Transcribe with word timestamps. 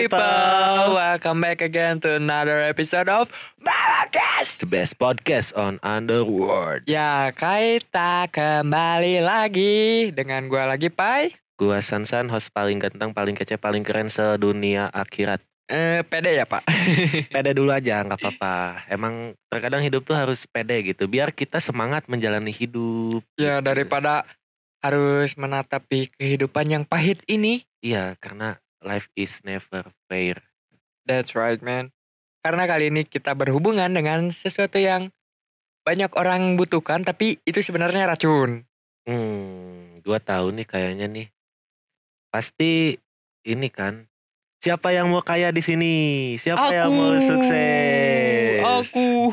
People, 0.00 0.96
welcome 0.96 1.44
back 1.44 1.60
again 1.60 2.00
to 2.00 2.16
another 2.16 2.56
episode 2.64 3.04
of 3.12 3.28
Marrakesh. 3.60 4.56
The 4.56 4.64
best 4.64 4.96
podcast 4.96 5.52
on 5.52 5.76
Underworld. 5.84 6.88
Ya, 6.88 7.28
kita 7.36 8.32
kembali 8.32 9.20
lagi 9.20 10.08
dengan 10.16 10.48
gua 10.48 10.72
lagi 10.72 10.88
Pai. 10.88 11.36
Gua 11.60 11.84
Sansan, 11.84 12.32
host 12.32 12.48
paling 12.56 12.80
ganteng, 12.80 13.12
paling 13.12 13.36
kece, 13.36 13.60
paling 13.60 13.84
keren 13.84 14.08
sedunia 14.08 14.88
akhirat. 14.88 15.44
Eh, 15.68 16.00
pede 16.08 16.34
ya 16.34 16.48
Pak. 16.48 16.64
Pede 17.36 17.54
dulu 17.54 17.70
aja, 17.70 18.02
nggak 18.02 18.18
apa-apa. 18.18 18.88
Emang 18.90 19.38
terkadang 19.46 19.84
hidup 19.84 20.02
tuh 20.02 20.18
harus 20.18 20.42
pede 20.48 20.82
gitu, 20.82 21.06
biar 21.06 21.30
kita 21.30 21.62
semangat 21.62 22.10
menjalani 22.10 22.50
hidup. 22.50 23.22
ya 23.38 23.62
daripada 23.62 24.26
harus 24.82 25.36
menatapi 25.36 26.10
kehidupan 26.16 26.66
yang 26.72 26.82
pahit 26.88 27.22
ini. 27.30 27.68
Iya, 27.84 28.18
karena 28.18 28.58
life 28.84 29.08
is 29.16 29.40
never 29.44 29.92
fair. 30.08 30.40
That's 31.04 31.36
right 31.36 31.60
man. 31.60 31.92
Karena 32.40 32.64
kali 32.64 32.88
ini 32.88 33.04
kita 33.04 33.36
berhubungan 33.36 33.92
dengan 33.92 34.32
sesuatu 34.32 34.80
yang 34.80 35.12
banyak 35.84 36.12
orang 36.16 36.56
butuhkan 36.56 37.04
tapi 37.04 37.40
itu 37.44 37.60
sebenarnya 37.60 38.08
racun. 38.08 38.64
Hmm, 39.04 40.00
gua 40.04 40.20
tahu 40.20 40.52
nih 40.56 40.66
kayaknya 40.68 41.06
nih. 41.08 41.26
Pasti 42.32 42.96
ini 43.44 43.68
kan. 43.68 44.08
Siapa 44.60 44.92
yang 44.92 45.08
mau 45.08 45.24
kaya 45.24 45.48
di 45.56 45.64
sini? 45.64 45.94
Siapa 46.36 46.68
yang 46.68 46.92
mau 46.92 47.16
sukses? 47.16 48.60
Aku. 48.60 49.32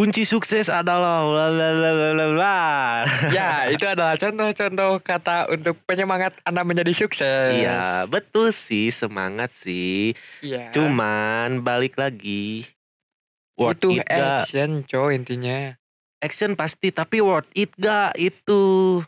Kunci 0.00 0.24
sukses 0.24 0.72
adalah 0.72 1.28
bla 1.28 1.52
bla 1.52 1.68
bla 1.76 1.90
bla 1.92 2.08
bla 2.16 2.26
bla. 2.32 2.56
ya, 3.36 3.68
itu 3.68 3.84
adalah 3.84 4.16
contoh-contoh 4.16 4.96
kata 5.04 5.52
untuk 5.52 5.76
penyemangat 5.84 6.40
Anda 6.40 6.64
menjadi 6.64 6.88
sukses. 6.96 7.52
Iya, 7.52 8.08
betul 8.08 8.48
sih, 8.48 8.88
semangat 8.88 9.52
sih. 9.52 10.16
Iya. 10.40 10.72
Cuman 10.72 11.60
balik 11.60 12.00
lagi. 12.00 12.64
Worth 13.60 13.84
itu 13.84 14.00
it 14.00 14.08
gak? 14.08 14.48
action, 14.48 14.88
cow 14.88 15.12
intinya. 15.12 15.76
Action 16.24 16.56
pasti, 16.56 16.88
tapi 16.96 17.20
worth 17.20 17.52
it 17.52 17.68
gak 17.76 18.16
itu? 18.16 19.04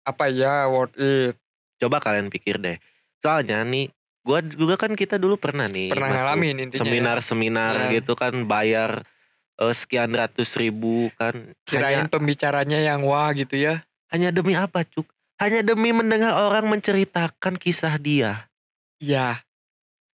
Apa 0.00 0.32
ya 0.32 0.64
worth 0.64 0.96
it? 0.96 1.36
Coba 1.76 2.00
kalian 2.00 2.32
pikir 2.32 2.56
deh. 2.56 2.80
Soalnya 3.20 3.60
nih, 3.68 3.92
gua 4.24 4.40
juga 4.40 4.80
kan 4.80 4.96
kita 4.96 5.20
dulu 5.20 5.36
pernah 5.36 5.68
nih 5.68 5.92
Pernah 5.92 6.08
ngalamin 6.08 6.56
intinya. 6.64 6.72
ya. 6.72 6.80
seminar-seminar 6.80 7.72
Nah. 7.76 7.90
gitu 7.92 8.16
kan 8.16 8.32
bayar 8.48 9.04
eh, 9.58 9.72
sekian 9.72 10.10
ratus 10.10 10.54
ribu 10.54 11.08
kan 11.14 11.52
Kirain 11.62 12.02
hanya 12.02 12.08
pembicaranya 12.08 12.78
yang 12.78 13.02
wah 13.02 13.30
gitu 13.30 13.54
ya. 13.54 13.82
hanya 14.08 14.30
demi 14.30 14.52
apa 14.52 14.82
cuk 14.82 15.04
hanya 15.36 15.60
demi 15.60 15.90
mendengar 15.90 16.32
orang 16.34 16.64
menceritakan 16.66 17.54
kisah 17.54 17.96
dia 17.96 18.48
Iya. 18.96 19.44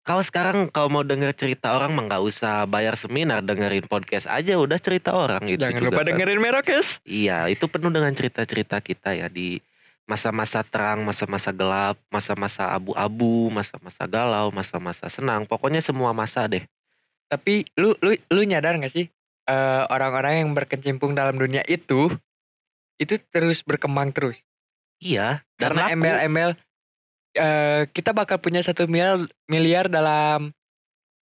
kalau 0.01 0.21
sekarang 0.21 0.57
kalau 0.67 0.87
mau 0.87 1.01
denger 1.01 1.33
cerita 1.33 1.73
orang 1.73 1.91
mah 1.91 2.05
nggak 2.05 2.23
usah 2.23 2.63
bayar 2.63 2.93
seminar 2.93 3.41
dengerin 3.41 3.83
podcast 3.83 4.25
aja 4.25 4.55
udah 4.55 4.77
cerita 4.77 5.11
orang 5.11 5.43
gitu 5.45 5.59
Jangan 5.59 5.77
juga 5.77 5.89
lupa 5.89 5.99
kan. 5.99 6.07
dengerin 6.07 6.39
Merokes. 6.39 6.87
iya 7.03 7.45
itu 7.45 7.65
penuh 7.65 7.89
dengan 7.89 8.11
cerita-cerita 8.11 8.79
kita 8.79 9.11
ya 9.13 9.27
di 9.27 9.57
masa-masa 10.03 10.61
terang 10.61 11.01
masa-masa 11.01 11.51
gelap 11.51 11.99
masa-masa 12.07 12.71
abu-abu 12.71 13.49
masa-masa 13.49 14.05
galau 14.05 14.47
masa-masa 14.49 15.07
senang 15.07 15.43
pokoknya 15.43 15.81
semua 15.81 16.11
masa 16.11 16.45
deh 16.45 16.63
Tapi 17.27 17.67
lu 17.75 17.91
lu 17.99 18.15
lu 18.31 18.41
nyadar 18.41 18.77
gak 18.77 18.87
sih 18.89 19.11
eh, 19.47 19.83
orang-orang 19.89 20.43
yang 20.45 20.49
berkecimpung 20.53 21.15
dalam 21.15 21.39
dunia 21.39 21.63
itu 21.65 22.11
itu 22.97 23.15
terus 23.31 23.63
berkembang 23.63 24.11
terus. 24.11 24.43
iya 24.99 25.45
Karena 25.55 25.89
laku. 25.89 25.93
embel-embel 25.97 26.51
eh, 27.37 27.81
kita 27.93 28.11
bakal 28.11 28.41
punya 28.41 28.59
satu 28.61 28.85
miliar 28.89 29.23
miliar 29.47 29.85
dalam 29.87 30.51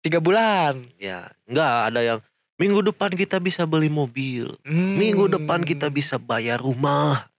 tiga 0.01 0.19
bulan. 0.19 0.89
Ya, 0.97 1.31
enggak 1.45 1.93
ada 1.93 2.01
yang 2.01 2.19
minggu 2.59 2.91
depan 2.91 3.13
kita 3.13 3.37
bisa 3.39 3.63
beli 3.69 3.87
mobil. 3.87 4.57
Hmm. 4.65 4.97
Minggu 4.99 5.29
depan 5.29 5.63
kita 5.63 5.87
bisa 5.93 6.17
bayar 6.19 6.59
rumah. 6.59 7.29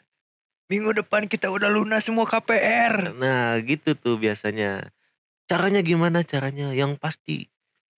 Minggu 0.70 0.94
depan 1.02 1.26
kita 1.26 1.50
udah 1.50 1.66
lunas 1.66 2.06
semua 2.06 2.30
KPR. 2.30 3.10
Nah, 3.18 3.58
gitu 3.66 3.98
tuh 3.98 4.22
biasanya. 4.22 4.86
Caranya 5.50 5.82
gimana 5.82 6.22
caranya? 6.22 6.70
Yang 6.70 6.94
pasti 7.02 7.36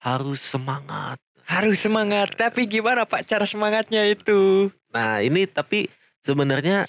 harus 0.01 0.41
semangat. 0.41 1.21
Harus 1.47 1.83
semangat. 1.83 2.35
Tapi 2.35 2.67
gimana 2.67 3.07
Pak 3.07 3.27
cara 3.27 3.45
semangatnya 3.45 4.07
itu? 4.07 4.71
Nah, 4.93 5.25
ini 5.25 5.49
tapi 5.49 5.89
sebenarnya 6.23 6.87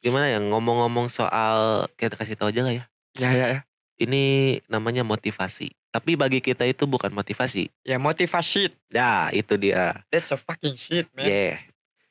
gimana 0.00 0.30
ya 0.30 0.38
ngomong-ngomong 0.38 1.10
soal 1.10 1.88
kita 1.98 2.14
kasih 2.14 2.38
tahu 2.38 2.52
aja 2.54 2.62
lah 2.62 2.74
ya. 2.74 2.84
Ya 3.16 3.30
ya 3.32 3.46
ya. 3.48 3.60
Ini 3.96 4.24
namanya 4.68 5.00
motivasi. 5.02 5.72
Tapi 5.88 6.12
bagi 6.12 6.44
kita 6.44 6.68
itu 6.68 6.84
bukan 6.84 7.08
motivasi. 7.16 7.72
Ya 7.88 7.96
motivasi. 7.96 8.68
Ya, 8.92 9.32
itu 9.32 9.56
dia. 9.56 10.04
That's 10.12 10.28
a 10.28 10.36
fucking 10.36 10.76
shit 10.76 11.08
man. 11.16 11.24
Yeah, 11.24 11.56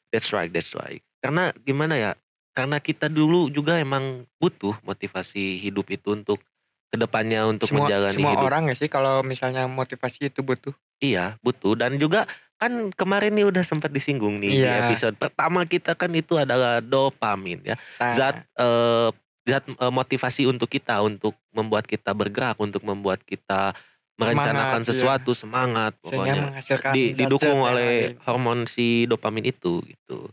that's 0.09 0.33
right, 0.33 0.49
that's 0.49 0.73
right. 0.73 1.05
Karena 1.21 1.53
gimana 1.61 1.93
ya? 1.93 2.11
Karena 2.57 2.81
kita 2.81 3.11
dulu 3.11 3.51
juga 3.53 3.77
emang 3.77 4.25
butuh 4.41 4.73
motivasi 4.81 5.61
hidup 5.61 5.91
itu 5.93 6.17
untuk 6.17 6.41
ke 6.89 6.97
depannya 6.97 7.43
untuk 7.49 7.67
semua 7.67 7.89
menjalani 7.89 8.15
semua 8.15 8.33
hidup. 8.37 8.47
orang 8.47 8.61
gak 8.71 8.79
sih 8.79 8.89
kalau 8.89 9.21
misalnya 9.25 9.65
motivasi 9.67 10.29
itu 10.31 10.41
butuh. 10.45 10.71
Iya, 11.01 11.35
butuh. 11.43 11.75
Dan 11.75 11.99
juga 11.99 12.23
kan 12.55 12.89
kemarin 12.95 13.35
nih 13.35 13.45
udah 13.51 13.63
sempat 13.67 13.91
disinggung 13.91 14.39
nih 14.39 14.51
di 14.55 14.63
Iya. 14.63 14.87
episode 14.87 15.19
pertama 15.19 15.67
kita 15.67 15.91
kan 15.91 16.07
itu 16.15 16.39
adalah 16.39 16.79
dopamin 16.79 17.59
ya. 17.67 17.75
Nah, 17.99 18.15
Zat 18.15 18.47
eh, 18.55 19.09
zat 19.43 19.67
eh, 19.67 19.91
motivasi 19.91 20.47
untuk 20.47 20.71
kita 20.71 21.03
untuk 21.03 21.35
membuat 21.51 21.83
kita 21.83 22.15
bergerak, 22.15 22.55
untuk 22.63 22.81
membuat 22.87 23.19
kita 23.27 23.75
merencanakan 24.15 24.79
Semangat, 24.79 24.87
iya. 24.87 24.89
sesuatu 24.95 25.31
semangat 25.35 25.93
sehingga 25.99 26.55
pokoknya 26.55 26.95
di, 26.95 27.03
didukung 27.11 27.59
oleh 27.59 28.15
hormon 28.23 28.63
si 28.63 29.03
dopamin 29.03 29.43
itu 29.43 29.83
gitu. 29.83 30.31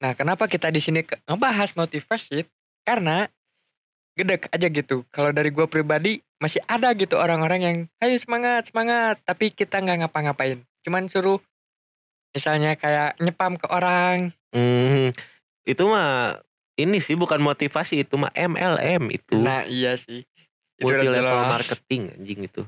Nah, 0.00 0.16
kenapa 0.16 0.48
kita 0.48 0.72
di 0.72 0.80
sini 0.80 1.04
ngebahas 1.28 1.76
motivasi? 1.76 2.48
Karena 2.88 3.28
gede 4.16 4.40
aja 4.48 4.66
gitu. 4.72 5.04
Kalau 5.12 5.30
dari 5.30 5.52
gue 5.52 5.68
pribadi 5.68 6.24
masih 6.40 6.64
ada 6.64 6.90
gitu 6.96 7.20
orang-orang 7.20 7.60
yang 7.60 7.76
ayo 8.00 8.16
semangat 8.16 8.72
semangat, 8.72 9.20
tapi 9.28 9.52
kita 9.52 9.78
nggak 9.78 10.08
ngapa-ngapain. 10.08 10.64
Cuman 10.82 11.12
suruh 11.12 11.38
misalnya 12.32 12.74
kayak 12.80 13.20
nyepam 13.20 13.60
ke 13.60 13.68
orang. 13.68 14.32
Hmm, 14.56 15.12
itu 15.68 15.84
mah 15.84 16.40
Ini 16.76 17.00
sih 17.00 17.16
bukan 17.16 17.40
motivasi 17.40 18.04
itu 18.04 18.20
mah 18.20 18.28
MLM 18.36 19.08
itu. 19.08 19.40
Nah 19.40 19.64
iya 19.64 19.96
sih. 19.96 20.28
Itu 20.76 20.92
multi 20.92 21.08
level 21.08 21.24
jelas. 21.24 21.48
marketing 21.56 22.02
anjing 22.12 22.40
itu. 22.44 22.62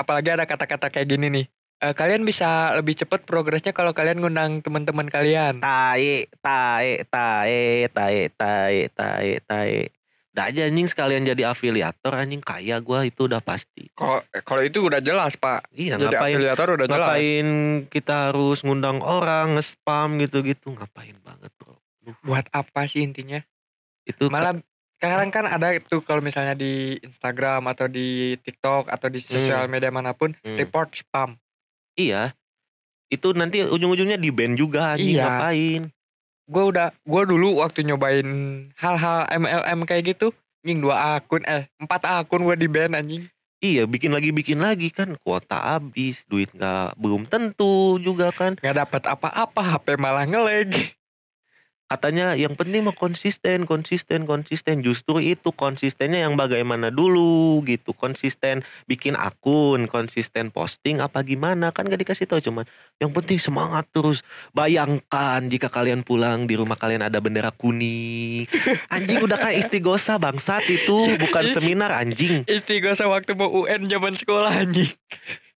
Apalagi 0.00 0.32
ada 0.32 0.48
kata-kata 0.48 0.88
kayak 0.88 1.12
gini 1.12 1.28
nih. 1.28 1.46
Eh, 1.80 1.92
kalian 1.92 2.24
bisa 2.24 2.72
lebih 2.72 2.96
cepat 2.96 3.28
progresnya 3.28 3.76
kalau 3.76 3.92
kalian 3.92 4.24
ngundang 4.24 4.64
teman-teman 4.64 5.12
kalian. 5.12 5.60
Tae, 5.60 6.24
tae, 6.40 7.04
tae, 7.04 7.88
tae, 7.92 8.20
tae, 8.32 8.78
tae, 8.96 9.30
tae. 9.44 9.92
Udah 10.30 10.46
aja 10.46 10.62
anjing 10.62 10.86
sekalian 10.86 11.26
jadi 11.26 11.50
afiliator 11.50 12.14
anjing 12.14 12.38
kaya 12.38 12.78
gua 12.78 13.02
itu 13.02 13.26
udah 13.26 13.42
pasti. 13.42 13.90
Kalau 13.92 14.22
kalau 14.44 14.62
itu 14.62 14.78
udah 14.78 15.02
jelas 15.02 15.34
pak. 15.34 15.66
Iya 15.70 15.98
Jadi 15.98 16.06
ngapain 16.06 16.34
afiliator 16.38 16.66
udah 16.70 16.86
jelas. 16.86 16.98
ngapain 17.02 17.46
kita 17.90 18.14
harus 18.26 18.58
ngundang 18.62 18.98
orang 19.00 19.54
nge-spam 19.54 20.18
gitu-gitu 20.18 20.70
ngapain 20.70 21.18
banget 21.20 21.50
bro. 21.56 21.74
Buat 22.22 22.46
apa 22.50 22.86
sih 22.86 23.02
intinya? 23.02 23.42
Itu 24.02 24.30
Malah 24.30 24.62
sekarang 24.96 25.28
kan 25.28 25.44
ada 25.44 25.74
tuh 25.80 25.98
kalau 26.00 26.20
misalnya 26.20 26.54
di 26.54 26.94
Instagram 27.00 27.66
atau 27.66 27.88
di 27.88 28.36
TikTok 28.36 28.86
atau 28.86 29.08
di 29.08 29.18
sosial 29.18 29.66
media 29.66 29.88
mana 29.88 30.12
pun 30.12 30.30
Hmm. 30.36 30.54
report 30.54 30.94
spam. 30.94 31.34
iya. 31.94 32.38
Itu 33.08 33.34
nanti 33.34 33.58
ujung-ujungnya 33.60 34.14
di 34.14 34.30
ban 34.30 34.54
juga 34.54 34.94
anjing 34.94 35.18
Iya. 35.18 35.26
ngapain. 35.26 35.82
Gue 36.50 36.74
udah 36.74 36.90
gue 37.06 37.22
dulu 37.30 37.62
waktu 37.62 37.86
nyobain 37.86 38.26
hal-hal 38.74 39.30
MLM 39.30 39.86
kayak 39.86 40.18
gitu 40.18 40.34
nying 40.66 40.82
dua 40.82 41.22
akun 41.22 41.46
eh 41.46 41.70
empat 41.78 42.02
akun 42.10 42.42
gue 42.42 42.56
di 42.58 42.66
ban 42.66 42.90
anjing. 42.98 43.30
Iya 43.62 43.86
bikin 43.86 44.10
lagi 44.10 44.34
bikin 44.34 44.58
lagi 44.58 44.90
kan 44.90 45.14
kuota 45.22 45.78
habis 45.78 46.26
duit 46.26 46.50
nggak 46.50 46.98
belum 46.98 47.30
tentu 47.30 48.02
juga 48.02 48.34
kan 48.34 48.58
nggak 48.58 48.76
dapat 48.82 49.02
apa-apa 49.14 49.62
HP 49.78 49.94
malah 49.94 50.26
ngeleg. 50.26 50.90
Katanya 51.90 52.38
yang 52.38 52.54
penting 52.54 52.86
mah 52.86 52.94
konsisten 52.94 53.66
konsisten 53.66 54.22
konsisten. 54.22 54.78
Justru 54.86 55.18
itu 55.18 55.50
konsistennya 55.50 56.22
yang 56.22 56.38
bagaimana 56.38 56.94
dulu 56.94 57.58
gitu. 57.66 57.90
Konsisten 57.90 58.62
bikin 58.86 59.18
akun 59.18 59.90
konsisten 59.90 60.54
posting 60.54 61.02
apa 61.02 61.26
gimana 61.26 61.74
kan 61.74 61.90
gak 61.90 61.98
dikasih 61.98 62.30
tahu 62.30 62.38
cuman. 62.38 62.64
Yang 63.02 63.10
penting 63.18 63.38
semangat 63.42 63.90
terus. 63.90 64.22
Bayangkan 64.54 65.50
jika 65.50 65.66
kalian 65.66 66.06
pulang 66.06 66.46
di 66.46 66.54
rumah 66.54 66.78
kalian 66.78 67.02
ada 67.02 67.18
bendera 67.18 67.50
kuning. 67.50 68.46
Anjing 68.94 69.18
udah 69.26 69.42
kayak 69.42 69.66
istighosa 69.66 70.22
bangsat 70.22 70.62
itu. 70.70 71.18
Bukan 71.18 71.44
seminar 71.50 71.90
anjing. 71.90 72.46
Istighosa 72.46 73.10
waktu 73.10 73.34
mau 73.34 73.50
UN 73.50 73.90
zaman 73.90 74.14
sekolah 74.14 74.62
anjing. 74.62 74.94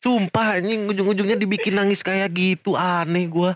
sumpah 0.01 0.57
anjing 0.59 0.89
ujung-ujungnya 0.89 1.37
dibikin 1.37 1.77
nangis 1.77 2.01
kayak 2.01 2.33
gitu. 2.33 2.75
Aneh 2.75 3.29
gua. 3.29 3.55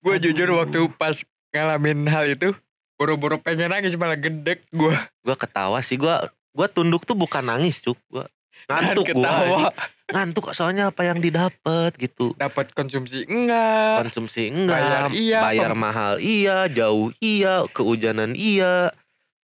Gue 0.00 0.16
jujur 0.16 0.48
waktu 0.56 0.88
pas 0.96 1.20
ngalamin 1.50 2.06
hal 2.06 2.26
itu 2.28 2.54
buru-buru 2.94 3.36
pengen 3.36 3.68
nangis 3.68 3.94
malah 3.94 4.14
gedek 4.14 4.62
gue. 4.68 4.94
gua 5.20 5.34
ketawa 5.34 5.80
sih 5.80 5.96
gua 5.96 6.28
gua 6.50 6.66
tunduk 6.66 7.02
tuh 7.02 7.14
bukan 7.14 7.42
nangis 7.42 7.80
cuk 7.80 7.96
gua 8.06 8.28
ngantuk 8.68 9.08
gua 9.10 9.24
ketawa. 9.24 9.58
ngantuk 10.10 10.44
soalnya 10.52 10.90
apa 10.90 11.02
yang 11.02 11.16
didapat 11.16 11.96
gitu 11.96 12.34
Dapat 12.34 12.70
konsumsi 12.70 13.24
enggak. 13.24 14.04
konsumsi 14.04 14.46
enggak 14.48 14.78
Bayar 14.78 15.04
iya, 15.10 15.38
bayar 15.40 15.72
mahal 15.72 16.14
iya 16.18 16.66
jauh 16.66 17.10
iya 17.18 17.64
kehujanan 17.66 18.32
iya 18.32 18.92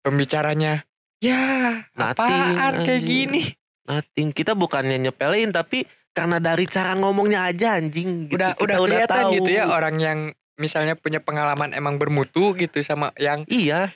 Pembicaranya 0.02 0.82
ya 1.19 1.87
Nothing, 1.94 2.19
apaan 2.19 2.75
kayak 2.82 3.02
gini. 3.02 3.43
nothing 3.84 4.28
kita 4.31 4.52
bukannya 4.52 4.98
nyepelin 4.98 5.50
tapi 5.50 5.84
karena 6.10 6.37
dari 6.37 6.66
cara 6.66 6.93
ngomongnya 6.93 7.46
aja 7.46 7.78
anjing 7.78 8.26
gitu. 8.26 8.37
Udah 8.37 8.52
Kita 8.52 8.60
udah 8.60 8.76
kelihatan 8.82 9.22
tahu. 9.22 9.34
gitu 9.38 9.50
ya 9.50 9.64
orang 9.66 9.96
yang 9.96 10.19
misalnya 10.54 10.94
punya 10.94 11.19
pengalaman 11.19 11.72
emang 11.72 11.96
bermutu 11.96 12.52
gitu 12.54 12.78
sama 12.81 13.10
yang 13.16 13.43
iya 13.46 13.93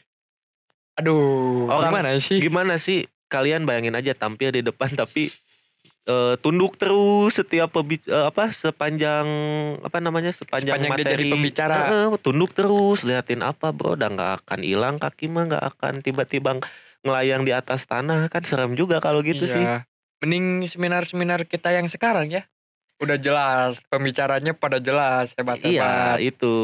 aduh 0.94 1.69
Orang- 1.69 1.93
gimana 1.93 2.08
sih? 2.19 2.38
gimana 2.38 2.75
sih 2.76 2.99
kalian 3.26 3.64
bayangin 3.64 3.93
aja 3.93 4.12
tampil 4.12 4.49
di 4.50 4.62
depan 4.62 4.88
tapi 4.97 5.29
eh, 6.06 6.35
tunduk 6.38 6.76
terus 6.76 7.37
setiap 7.37 7.69
pebi- 7.70 8.00
eh, 8.03 8.25
apa 8.25 8.49
sepanjang 8.49 9.26
apa 9.82 9.99
namanya 9.99 10.31
sepanjang, 10.31 10.79
Sepanjang 10.79 10.93
materi 10.94 11.29
pembicara. 11.29 11.76
Eh, 12.06 12.17
tunduk 12.17 12.55
terus 12.55 13.02
liatin 13.02 13.43
apa 13.43 13.70
bro 13.70 13.93
udah 13.93 14.09
nggak 14.09 14.32
akan 14.41 14.61
hilang 14.62 14.97
kaki 14.97 15.26
mah 15.26 15.44
nggak 15.47 15.64
akan 15.75 15.94
tiba-tiba 16.00 16.62
ngelayang 17.02 17.43
di 17.43 17.52
atas 17.52 17.85
tanah 17.85 18.26
kan 18.26 18.43
serem 18.43 18.73
juga 18.73 18.99
kalau 18.99 19.20
gitu 19.20 19.44
Iya. 19.44 19.52
sih 19.52 19.64
Mending 20.17 20.64
seminar-seminar 20.64 21.44
kita 21.44 21.69
yang 21.70 21.85
sekarang 21.87 22.32
ya. 22.32 22.49
Udah 22.96 23.20
jelas, 23.20 23.84
pembicaranya 23.87 24.56
pada 24.56 24.81
jelas, 24.81 25.37
iya 25.37 25.37
hebat-hebat. 25.37 26.16
itu 26.25 26.54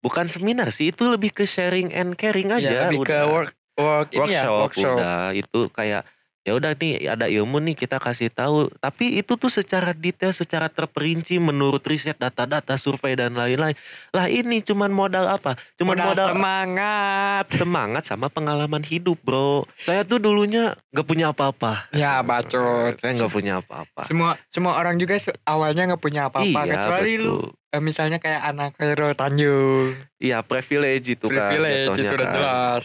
bukan 0.00 0.24
seminar 0.24 0.72
sih 0.72 0.88
itu 0.88 1.04
lebih 1.04 1.34
ke 1.34 1.44
sharing 1.44 1.92
and 1.92 2.16
caring 2.16 2.48
Iya, 2.48 2.56
aja 2.56 2.78
lebih 2.88 3.04
ke 3.04 3.12
udah. 3.12 3.24
work 3.28 3.52
work 3.76 4.08
ini 4.10 4.32
ya, 4.32 4.48
workshop, 4.48 4.60
workshop. 4.72 4.96
udah 4.96 5.20
itu 5.32 5.60
kayak 5.68 6.02
ya 6.46 6.54
udah 6.54 6.78
nih 6.78 7.10
ada 7.10 7.26
ilmu 7.26 7.58
nih 7.58 7.74
kita 7.74 7.98
kasih 7.98 8.30
tahu 8.30 8.70
tapi 8.78 9.18
itu 9.18 9.34
tuh 9.34 9.50
secara 9.50 9.90
detail 9.90 10.30
secara 10.30 10.70
terperinci 10.70 11.42
menurut 11.42 11.82
riset 11.82 12.14
data-data 12.14 12.78
survei 12.78 13.18
dan 13.18 13.34
lain-lain 13.34 13.74
lah 14.14 14.30
ini 14.30 14.62
cuman 14.62 14.94
modal 14.94 15.26
apa 15.26 15.58
cuman 15.74 15.98
Modal 15.98 16.06
modal, 16.14 16.28
semangat. 16.38 17.44
semangat 17.50 18.02
sama 18.06 18.30
pengalaman 18.30 18.86
hidup 18.86 19.18
bro 19.26 19.66
saya 19.82 20.06
tuh 20.06 20.22
dulunya 20.22 20.78
nggak 20.94 21.02
punya 21.02 21.34
apa-apa 21.34 21.90
Ya 21.90 22.22
bacot. 22.22 22.94
saya 23.02 23.18
nggak 23.18 23.32
punya 23.34 23.58
apa-apa 23.58 24.06
Semua 24.06 24.38
semua 24.46 24.78
orang 24.78 25.02
juga 25.02 25.18
awalnya 25.42 25.90
nggak 25.90 26.02
punya 26.02 26.30
apa-apa 26.30 26.46
iya 26.46 26.62
kecuali 26.78 27.12
lu 27.18 27.42
betul 27.42 27.74
eh, 27.74 27.82
misalnya 27.82 28.18
kayak 28.22 28.42
anak 28.46 28.70
Khairul 28.78 29.18
Tanjung. 29.18 29.98
iya 30.22 30.46
privilege 30.46 31.10
itu 31.10 31.26
kan 31.26 31.50
Privilege 31.50 31.90
itu 31.98 32.14
udah 32.14 32.22
kan. 32.22 32.34
jelas. 32.38 32.82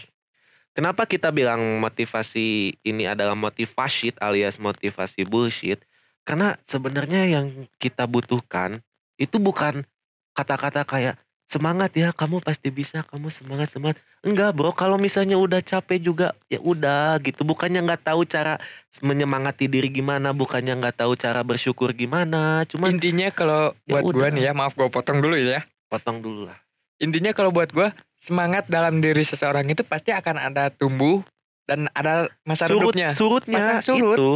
Kenapa 0.72 1.04
kita 1.04 1.28
bilang 1.28 1.60
motivasi 1.84 2.80
ini 2.80 3.04
adalah 3.04 3.36
motivasi 3.36 4.16
alias 4.16 4.56
motivasi 4.56 5.28
bullshit? 5.28 5.84
Karena 6.24 6.56
sebenarnya 6.64 7.28
yang 7.28 7.68
kita 7.76 8.08
butuhkan 8.08 8.80
itu 9.20 9.36
bukan 9.36 9.84
kata-kata 10.32 10.88
kayak 10.88 11.20
semangat 11.44 11.92
ya, 11.92 12.08
kamu 12.16 12.40
pasti 12.40 12.72
bisa, 12.72 13.04
kamu 13.04 13.28
semangat 13.28 13.68
semangat. 13.68 14.00
Enggak 14.24 14.56
bro, 14.56 14.72
kalau 14.72 14.96
misalnya 14.96 15.36
udah 15.36 15.60
capek 15.60 16.00
juga 16.00 16.32
ya 16.48 16.56
udah 16.56 17.20
gitu. 17.20 17.44
Bukannya 17.44 17.84
nggak 17.84 18.08
tahu 18.08 18.24
cara 18.24 18.56
menyemangati 19.04 19.68
diri 19.68 19.92
gimana, 19.92 20.32
bukannya 20.32 20.72
nggak 20.80 21.04
tahu 21.04 21.12
cara 21.20 21.44
bersyukur 21.44 21.92
gimana. 21.92 22.64
Cuman 22.64 22.96
Intinya 22.96 23.28
kalau 23.28 23.76
Ya 23.84 24.00
buat 24.00 24.08
udah. 24.08 24.32
nih 24.32 24.48
ya, 24.48 24.52
maaf 24.56 24.72
gua 24.72 24.88
potong 24.88 25.20
dulu 25.20 25.36
ya. 25.36 25.68
potong 25.92 26.24
dulu 26.24 26.48
lah. 26.48 26.56
Intinya 26.96 27.36
kalau 27.36 27.52
buat 27.52 27.68
gua 27.76 27.92
semangat 28.22 28.70
dalam 28.70 29.02
diri 29.02 29.26
seseorang 29.26 29.66
itu 29.66 29.82
pasti 29.82 30.14
akan 30.14 30.38
ada 30.38 30.70
tumbuh 30.70 31.26
dan 31.66 31.90
ada 31.92 32.30
masa 32.46 32.70
surut 32.70 32.94
redupnya. 32.94 33.10
surutnya 33.12 33.58
Pasang 33.58 33.82
surut. 33.82 34.16
itu 34.16 34.30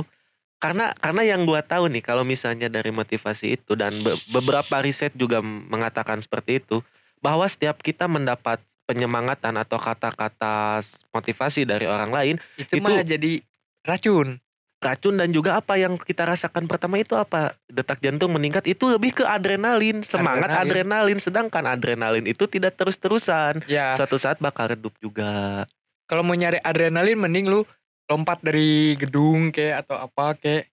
karena 0.58 0.90
karena 0.98 1.22
yang 1.22 1.46
gua 1.46 1.62
tahu 1.62 1.86
nih 1.86 2.02
kalau 2.02 2.26
misalnya 2.26 2.66
dari 2.66 2.90
motivasi 2.90 3.54
itu 3.54 3.78
dan 3.78 3.94
be- 4.02 4.18
beberapa 4.32 4.82
riset 4.82 5.14
juga 5.14 5.38
mengatakan 5.44 6.18
seperti 6.18 6.58
itu 6.58 6.82
bahwa 7.22 7.46
setiap 7.46 7.78
kita 7.78 8.10
mendapat 8.10 8.58
penyemangatan 8.86 9.54
atau 9.54 9.78
kata-kata 9.78 10.78
motivasi 11.10 11.66
dari 11.66 11.86
orang 11.86 12.10
lain 12.10 12.34
Itu, 12.56 12.78
itu- 12.78 12.82
malah 12.82 13.06
jadi 13.06 13.42
racun. 13.82 14.42
Racun 14.80 15.16
dan 15.16 15.32
juga 15.32 15.56
apa 15.56 15.80
yang 15.80 15.96
kita 15.96 16.28
rasakan 16.28 16.68
pertama 16.68 17.00
itu 17.00 17.16
apa? 17.16 17.56
Detak 17.66 18.04
jantung 18.04 18.36
meningkat 18.36 18.68
itu 18.68 18.92
lebih 18.92 19.16
ke 19.16 19.24
adrenalin 19.24 20.04
semangat 20.04 20.52
adrenalin, 20.52 21.16
sedangkan 21.16 21.64
adrenalin 21.64 22.24
itu 22.28 22.44
tidak 22.46 22.76
terus-terusan. 22.76 23.64
Ya, 23.66 23.96
suatu 23.96 24.20
saat 24.20 24.38
bakal 24.38 24.76
redup 24.76 24.92
juga. 25.00 25.64
Kalau 26.06 26.22
mau 26.22 26.36
nyari 26.36 26.60
adrenalin 26.62 27.18
mending 27.18 27.50
lu 27.50 27.66
lompat 28.06 28.38
dari 28.44 28.94
gedung 28.94 29.50
kayak 29.50 29.86
atau 29.86 29.98
apa 29.98 30.38
kayak 30.38 30.70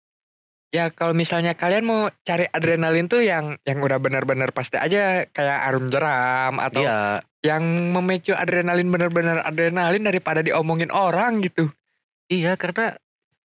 ya 0.71 0.91
kalau 0.91 1.15
misalnya 1.15 1.55
kalian 1.55 1.83
mau 1.83 2.01
cari 2.23 2.47
adrenalin 2.47 3.07
tuh 3.07 3.23
yang 3.23 3.55
yang 3.67 3.79
udah 3.79 3.99
benar-benar 3.99 4.51
pasti 4.55 4.79
aja 4.79 5.27
kayak 5.31 5.59
arum 5.67 5.87
jeram 5.91 6.59
atau 6.59 6.83
iya. 6.83 7.23
yang 7.43 7.63
memicu 7.95 8.35
adrenalin 8.35 8.87
benar-benar 8.87 9.43
adrenalin 9.47 10.03
daripada 10.03 10.43
diomongin 10.43 10.91
orang 10.91 11.43
gitu. 11.43 11.71
Iya 12.31 12.55
karena 12.55 12.95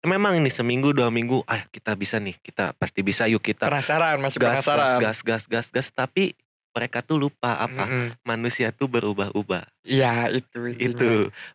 memang 0.02 0.38
ini 0.38 0.50
seminggu 0.50 0.90
dua 0.90 1.08
minggu 1.08 1.46
ah 1.46 1.62
kita 1.70 1.94
bisa 1.94 2.18
nih 2.18 2.34
kita 2.42 2.74
pasti 2.74 3.00
bisa 3.00 3.30
yuk 3.30 3.40
kita 3.40 3.70
penasaran 3.70 4.18
masih 4.18 4.38
gas 4.38 4.60
gas 4.60 4.66
penasaran. 4.66 4.98
gas 4.98 5.18
gas 5.22 5.42
gas 5.46 5.66
gas 5.70 5.88
tapi 5.90 6.34
mereka 6.72 7.04
tuh 7.04 7.20
lupa 7.20 7.60
apa 7.60 7.84
Mm-mm. 7.84 8.08
manusia 8.24 8.72
tuh 8.72 8.88
berubah-ubah. 8.88 9.68
Iya 9.84 10.32
itu 10.32 10.72
intinya. 10.72 10.88
itu 10.88 11.10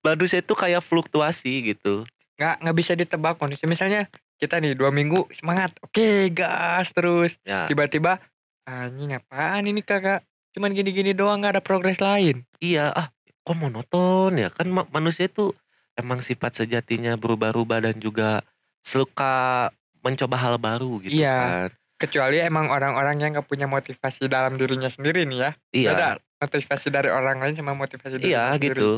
manusia 0.05 0.39
tuh 0.45 0.53
kayak 0.53 0.85
fluktuasi 0.85 1.73
gitu. 1.73 2.05
Nggak 2.37 2.55
nggak 2.61 2.77
bisa 2.77 2.93
ditebak 2.93 3.41
kondisi. 3.41 3.65
Misalnya 3.65 4.05
kita 4.37 4.61
nih 4.61 4.77
dua 4.77 4.93
minggu 4.93 5.25
semangat. 5.33 5.73
Oke 5.81 6.29
gas 6.29 6.93
terus. 6.93 7.41
Ya. 7.41 7.65
Tiba-tiba 7.65 8.21
anjing 8.69 9.17
apaan 9.17 9.65
ini 9.65 9.81
kakak 9.81 10.21
cuman 10.53 10.77
gini-gini 10.77 11.17
doang 11.17 11.41
nggak 11.41 11.57
ada 11.57 11.63
progres 11.65 11.97
lain. 11.97 12.45
Iya 12.61 12.93
ah 12.93 13.09
kok 13.41 13.57
monoton 13.57 14.37
ya? 14.37 14.53
Kan 14.53 14.69
ma- 14.69 14.89
manusia 14.93 15.25
itu 15.25 15.49
emang 15.97 16.21
sifat 16.21 16.63
sejatinya 16.63 17.17
berubah-ubah 17.17 17.89
dan 17.89 17.95
juga 17.97 18.45
suka 18.79 19.67
mencoba 19.99 20.37
hal 20.39 20.55
baru 20.55 21.01
gitu 21.03 21.17
Iya. 21.17 21.37
kan. 21.67 21.69
Kecuali 21.97 22.37
emang 22.37 22.69
orang-orang 22.69 23.17
yang 23.17 23.29
nggak 23.33 23.49
punya 23.49 23.65
motivasi 23.65 24.29
dalam 24.29 24.53
dirinya 24.55 24.87
sendiri 24.87 25.25
nih 25.25 25.39
ya. 25.41 25.51
Iya. 25.73 25.89
Beda 25.91 26.07
motivasi 26.37 26.93
dari 26.93 27.09
orang 27.09 27.41
lain 27.41 27.57
sama 27.57 27.73
motivasi 27.73 28.21
dari 28.21 28.29
iya 28.29 28.53
sendiri. 28.53 28.77
gitu. 28.77 28.91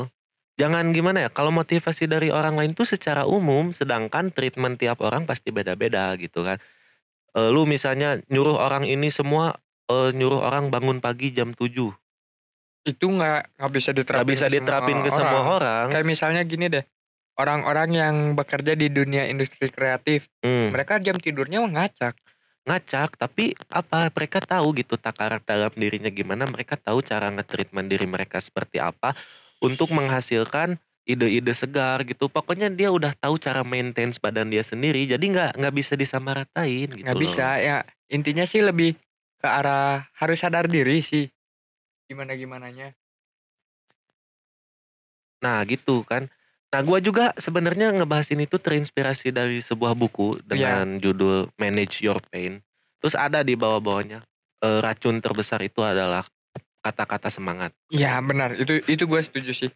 Jangan 0.60 0.92
gimana 0.92 1.24
ya 1.24 1.30
kalau 1.32 1.48
motivasi 1.48 2.04
dari 2.04 2.28
orang 2.28 2.52
lain 2.52 2.76
tuh 2.76 2.84
secara 2.84 3.24
umum 3.24 3.72
sedangkan 3.72 4.28
treatment 4.28 4.76
tiap 4.76 5.00
orang 5.00 5.24
pasti 5.24 5.48
beda-beda 5.48 6.12
gitu 6.20 6.44
kan. 6.44 6.60
Eh, 7.32 7.48
lu 7.48 7.64
misalnya 7.64 8.20
nyuruh 8.28 8.60
orang 8.60 8.84
ini 8.84 9.08
semua 9.08 9.56
eh, 9.88 10.12
nyuruh 10.12 10.44
orang 10.44 10.68
bangun 10.68 11.00
pagi 11.00 11.32
jam 11.32 11.56
7 11.56 11.72
Itu 12.82 13.12
nggak 13.12 13.60
nggak 13.60 13.72
bisa 13.72 13.90
diterapin. 13.92 14.24
nggak 14.24 14.30
bisa 14.32 14.46
ke 14.48 14.56
semua 14.56 15.02
ke 15.04 15.10
semua 15.12 15.40
orang 15.58 15.86
Kayak 15.92 16.06
misalnya 16.08 16.42
gini 16.44 16.66
deh, 16.72 16.84
orang-orang 17.36 17.90
yang 17.92 18.14
bekerja 18.32 18.72
di 18.72 18.88
dunia 18.88 19.28
industri 19.28 19.68
kreatif, 19.68 20.28
Hmm, 20.40 20.72
mereka 20.72 20.96
jam 20.98 21.16
tidurnya 21.16 21.60
ngacak. 21.64 22.16
ngacak 22.60 23.16
tapi 23.16 23.56
apa 23.72 24.12
mereka 24.12 24.38
tahu 24.44 24.76
gitu 24.76 25.00
takaran 25.00 25.40
dalam 25.42 25.72
dirinya 25.72 26.12
gimana 26.12 26.44
mereka 26.44 26.76
tahu 26.76 27.00
cara 27.00 27.32
nge-treatment 27.32 27.88
diri 27.88 28.04
mereka 28.04 28.36
seperti 28.36 28.76
apa 28.76 29.16
untuk 29.64 29.88
menghasilkan 29.90 30.76
ide-ide 31.08 31.50
segar 31.56 32.04
gitu 32.04 32.28
pokoknya 32.28 32.68
dia 32.68 32.92
udah 32.92 33.16
tahu 33.16 33.40
cara 33.40 33.64
maintain 33.64 34.12
badan 34.20 34.52
dia 34.52 34.60
sendiri 34.60 35.08
jadi 35.08 35.24
nggak 35.24 35.50
nggak 35.56 35.74
bisa 35.74 35.96
disamaratain 35.96 36.88
gitu 37.00 37.02
Nggak 37.02 37.18
bisa 37.18 37.46
ya. 37.58 37.78
Intinya 38.12 38.44
sih 38.44 38.60
lebih 38.60 38.94
ke 39.40 39.48
arah 39.48 40.06
harus 40.20 40.38
sadar 40.44 40.68
diri 40.68 41.00
sih. 41.00 41.32
Gimana 42.10 42.34
gimananya. 42.34 42.90
Nah 45.38 45.62
gitu 45.62 46.02
kan. 46.02 46.26
Nah 46.74 46.80
gua 46.82 46.98
juga 46.98 47.30
sebenarnya 47.38 47.94
ngebahas 47.94 48.34
ini 48.34 48.50
tuh 48.50 48.58
terinspirasi 48.58 49.30
dari 49.30 49.62
sebuah 49.62 49.94
buku 49.94 50.42
Iya. 50.42 50.46
dengan 50.50 50.86
judul 50.98 51.54
Manage 51.54 52.02
Your 52.02 52.18
Pain. 52.34 52.66
Terus 52.98 53.14
ada 53.14 53.46
di 53.46 53.54
bawah-bawahnya 53.54 54.26
eh, 54.60 54.78
racun 54.82 55.22
terbesar 55.22 55.62
itu 55.62 55.86
adalah 55.86 56.26
kata-kata 56.82 57.30
semangat. 57.30 57.70
Iya 57.94 58.18
benar. 58.26 58.58
Itu 58.58 58.82
itu 58.90 59.06
gue 59.06 59.20
setuju 59.22 59.54
sih. 59.54 59.70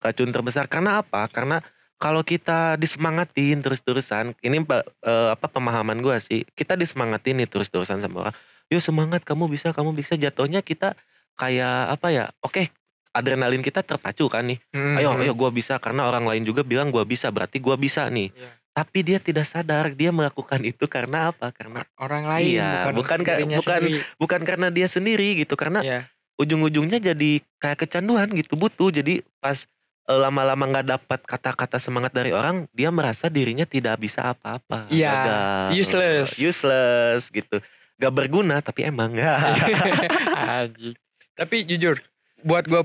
Racun 0.00 0.32
terbesar 0.32 0.72
karena 0.72 1.04
apa? 1.04 1.28
Karena 1.28 1.60
kalau 1.96 2.20
kita 2.24 2.76
disemangatin 2.76 3.60
terus-terusan, 3.60 4.36
ini 4.44 4.64
eh, 4.64 5.28
apa 5.32 5.46
pemahaman 5.48 6.00
gua 6.00 6.20
sih, 6.20 6.44
kita 6.56 6.76
disemangatin 6.76 7.40
nih 7.40 7.48
terus-terusan 7.48 8.00
sama 8.00 8.28
orang. 8.28 8.36
Yo 8.68 8.80
semangat, 8.82 9.24
kamu 9.24 9.48
bisa, 9.48 9.72
kamu 9.72 9.96
bisa. 9.96 10.18
Jatuhnya 10.18 10.60
kita 10.60 10.98
kayak 11.36 11.94
apa 11.94 12.08
ya? 12.10 12.24
Oke, 12.40 12.72
adrenalin 13.12 13.60
kita 13.60 13.80
terpacu 13.80 14.28
kan 14.28 14.44
nih. 14.44 14.60
Mm, 14.72 15.00
ayo 15.00 15.08
mm. 15.12 15.22
ayo 15.24 15.32
gue 15.32 15.50
bisa 15.50 15.76
karena 15.76 16.04
orang 16.04 16.24
lain 16.24 16.44
juga 16.44 16.60
bilang 16.60 16.88
gue 16.88 17.00
bisa 17.02 17.28
berarti 17.28 17.56
gue 17.56 17.76
bisa 17.76 18.08
nih 18.08 18.28
Iya. 18.28 18.50
tapi 18.76 18.98
dia 19.00 19.16
tidak 19.16 19.48
sadar 19.48 19.88
dia 19.92 20.12
melakukan 20.12 20.60
itu 20.60 20.84
karena 20.84 21.32
apa 21.32 21.48
karena 21.48 21.88
Orang 21.96 22.28
lain 22.28 22.60
Iya, 22.60 22.92
bukan 22.92 22.92
bukan 22.92 23.18
bukan 23.56 23.80
sendiri. 23.80 24.00
bukan 24.20 24.40
karena 24.44 24.68
dia 24.68 24.84
sendiri 24.84 25.28
gitu 25.40 25.56
karena 25.56 25.80
Iya. 25.80 26.00
ujung-ujungnya 26.36 27.00
jadi 27.00 27.40
kayak 27.56 27.88
kecanduan 27.88 28.28
gitu 28.36 28.52
butuh 28.52 28.92
jadi 28.92 29.24
pas 29.40 29.64
eh, 30.04 30.18
lama-lama 30.20 30.68
nggak 30.68 30.86
dapat 30.92 31.20
kata-kata 31.24 31.80
semangat 31.80 32.12
dari 32.12 32.36
orang 32.36 32.68
dia 32.70 32.92
merasa 32.92 33.32
dirinya 33.32 33.64
tidak 33.64 33.96
bisa 33.96 34.36
apa-apa 34.36 34.92
Iya, 34.92 35.08
gagal, 35.08 35.64
useless. 35.72 36.28
useless 36.36 37.32
gitu 37.32 37.64
gak 37.96 38.12
berguna 38.12 38.60
tapi 38.60 38.84
emang 38.84 39.16
Anjing. 40.36 40.92
Tapi 41.36 41.68
jujur, 41.68 42.00
buat 42.40 42.64
gue 42.64 42.80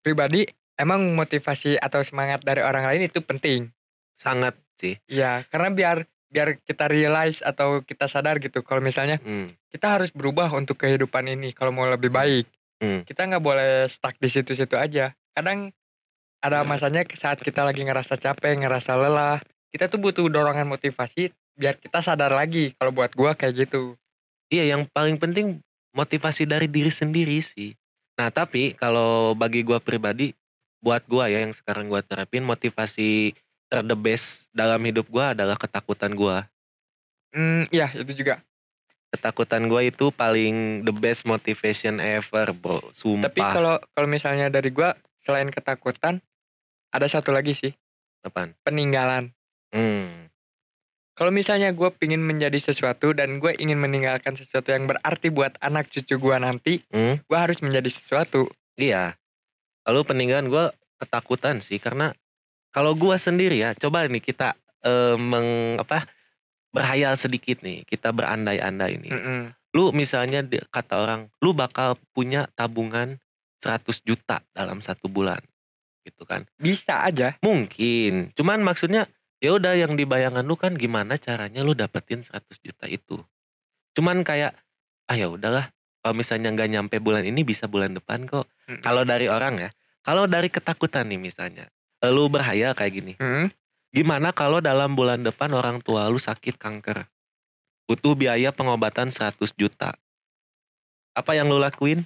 pribadi, 0.00 0.48
emang 0.80 1.14
motivasi 1.14 1.76
atau 1.78 2.00
semangat 2.00 2.40
dari 2.42 2.64
orang 2.64 2.88
lain 2.88 3.06
itu 3.06 3.20
penting. 3.20 3.70
sangat 4.14 4.54
sih 4.78 4.94
Iya, 5.10 5.42
karena 5.50 5.74
biar 5.74 5.96
biar 6.30 6.62
kita 6.62 6.86
realize 6.86 7.42
atau 7.42 7.82
kita 7.82 8.06
sadar 8.06 8.38
gitu. 8.38 8.62
Kalau 8.62 8.78
misalnya 8.78 9.18
Hmm, 9.18 9.50
kita 9.74 9.90
harus 9.90 10.14
berubah 10.14 10.50
untuk 10.54 10.78
kehidupan 10.78 11.26
ini. 11.30 11.50
Kalau 11.50 11.74
mau 11.74 11.82
lebih 11.86 12.14
baik, 12.14 12.46
Hmm. 12.78 13.02
kita 13.02 13.26
nggak 13.26 13.42
boleh 13.42 13.90
stuck 13.90 14.14
di 14.18 14.30
situ-situ 14.30 14.78
aja. 14.78 15.14
Kadang 15.34 15.74
ada 16.42 16.62
masanya 16.62 17.02
saat 17.10 17.42
kita 17.42 17.66
lagi 17.66 17.82
ngerasa 17.82 18.14
capek, 18.14 18.54
ngerasa 18.62 18.94
lelah, 18.94 19.42
kita 19.74 19.90
tuh 19.90 19.98
butuh 19.98 20.26
dorongan 20.30 20.70
motivasi 20.70 21.34
biar 21.58 21.74
kita 21.78 22.02
sadar 22.06 22.30
lagi. 22.30 22.70
Kalau 22.78 22.94
buat 22.94 23.14
gua 23.18 23.34
kayak 23.34 23.66
gitu. 23.66 23.98
Iya 24.46 24.78
yang 24.78 24.86
paling 24.90 25.18
penting 25.18 25.58
motivasi 25.94 26.44
dari 26.44 26.66
diri 26.66 26.90
sendiri 26.90 27.38
sih. 27.40 27.72
Nah 28.18 28.28
tapi 28.28 28.74
kalau 28.74 29.32
bagi 29.38 29.62
gua 29.62 29.78
pribadi, 29.78 30.34
buat 30.82 31.06
gua 31.06 31.30
ya 31.30 31.40
yang 31.40 31.54
sekarang 31.54 31.86
gua 31.88 32.02
terapin 32.02 32.42
motivasi 32.42 33.32
ter 33.70 33.80
the 33.86 33.96
best 33.96 34.50
dalam 34.52 34.82
hidup 34.82 35.06
gua 35.08 35.32
adalah 35.32 35.54
ketakutan 35.56 36.12
gua. 36.12 36.50
Hmm, 37.34 37.64
iya 37.70 37.90
itu 37.94 38.12
juga. 38.12 38.42
Ketakutan 39.14 39.70
gua 39.70 39.86
itu 39.86 40.10
paling 40.10 40.82
the 40.82 40.94
best 40.94 41.22
motivation 41.22 42.02
ever 42.02 42.50
bro, 42.50 42.82
sumpah. 42.90 43.30
Tapi 43.30 43.40
kalau 43.40 43.74
kalau 43.94 44.08
misalnya 44.10 44.50
dari 44.50 44.74
gua 44.74 44.98
selain 45.22 45.48
ketakutan 45.48 46.18
ada 46.94 47.06
satu 47.10 47.34
lagi 47.34 47.54
sih, 47.54 47.72
Apaan? 48.22 48.54
peninggalan. 48.62 49.34
Hmm, 49.74 50.23
Kalau 51.14 51.30
misalnya 51.30 51.70
gue 51.70 51.90
pingin 51.94 52.18
menjadi 52.18 52.58
sesuatu 52.58 53.14
dan 53.14 53.38
gue 53.38 53.54
ingin 53.56 53.78
meninggalkan 53.78 54.34
sesuatu 54.34 54.74
yang 54.74 54.90
berarti 54.90 55.30
buat 55.30 55.54
anak 55.62 55.86
cucu 55.86 56.18
gue 56.18 56.36
nanti, 56.36 56.82
hmm, 56.90 57.22
gue 57.26 57.38
harus 57.38 57.62
menjadi 57.62 57.86
sesuatu. 57.86 58.50
iya. 58.74 59.14
Lalu 59.84 60.00
peninggalan 60.02 60.48
gua 60.48 60.72
ketakutan 60.96 61.60
sih 61.60 61.76
karena 61.76 62.16
kalau 62.72 62.96
gua 62.96 63.20
sendiri 63.20 63.60
ya, 63.60 63.76
coba 63.76 64.08
nih 64.08 64.24
kita 64.24 64.56
eh, 64.80 65.14
meng 65.20 65.76
apa 65.76 66.08
berhayal 66.72 67.14
sedikit 67.14 67.60
nih, 67.60 67.84
kita 67.84 68.08
berandai-andai 68.10 68.96
nih. 68.98 69.12
Mm-mm. 69.12 69.40
lu 69.74 69.90
misalnya 69.90 70.40
kata 70.70 71.02
orang 71.02 71.20
lu 71.42 71.50
bakal 71.50 71.98
punya 72.14 72.46
tabungan 72.54 73.18
100 73.58 74.06
juta 74.06 74.38
dalam 74.54 74.78
satu 74.78 75.10
bulan 75.10 75.42
gitu 76.06 76.22
kan 76.22 76.46
Bisa 76.56 77.02
aja. 77.02 77.34
mungkin 77.42 78.30
cuman 78.38 78.62
maksudnya 78.62 79.10
ya 79.44 79.52
udah 79.52 79.76
yang 79.76 79.92
dibayangan 79.92 80.40
lu 80.40 80.56
kan 80.56 80.72
gimana 80.72 81.20
caranya 81.20 81.60
lu 81.60 81.76
dapetin 81.76 82.24
100 82.24 82.40
juta 82.64 82.88
itu 82.88 83.20
cuman 83.92 84.24
kayak 84.24 84.56
ah 85.04 85.16
ya 85.20 85.28
udahlah 85.28 85.68
kalau 86.00 86.16
misalnya 86.16 86.48
nggak 86.48 86.70
nyampe 86.72 86.96
bulan 86.96 87.28
ini 87.28 87.44
bisa 87.44 87.68
bulan 87.68 87.92
depan 87.92 88.24
kok 88.24 88.48
Mm-mm. 88.64 88.80
kalau 88.80 89.04
dari 89.04 89.28
orang 89.28 89.60
ya 89.60 89.70
kalau 90.00 90.24
dari 90.24 90.48
ketakutan 90.48 91.12
nih 91.12 91.20
misalnya 91.20 91.68
eh, 92.00 92.08
lu 92.08 92.32
berhayal 92.32 92.72
kayak 92.72 92.92
gini 92.96 93.14
Mm-mm. 93.20 93.52
Gimana 93.94 94.34
kalau 94.34 94.58
dalam 94.58 94.98
bulan 94.98 95.22
depan 95.22 95.54
orang 95.54 95.78
tua 95.78 96.10
lu 96.10 96.18
sakit 96.18 96.58
kanker? 96.58 97.06
Butuh 97.86 98.18
biaya 98.18 98.50
pengobatan 98.50 99.14
100 99.14 99.38
juta. 99.54 99.94
Apa 101.14 101.38
yang 101.38 101.46
lu 101.46 101.62
lakuin? 101.62 102.02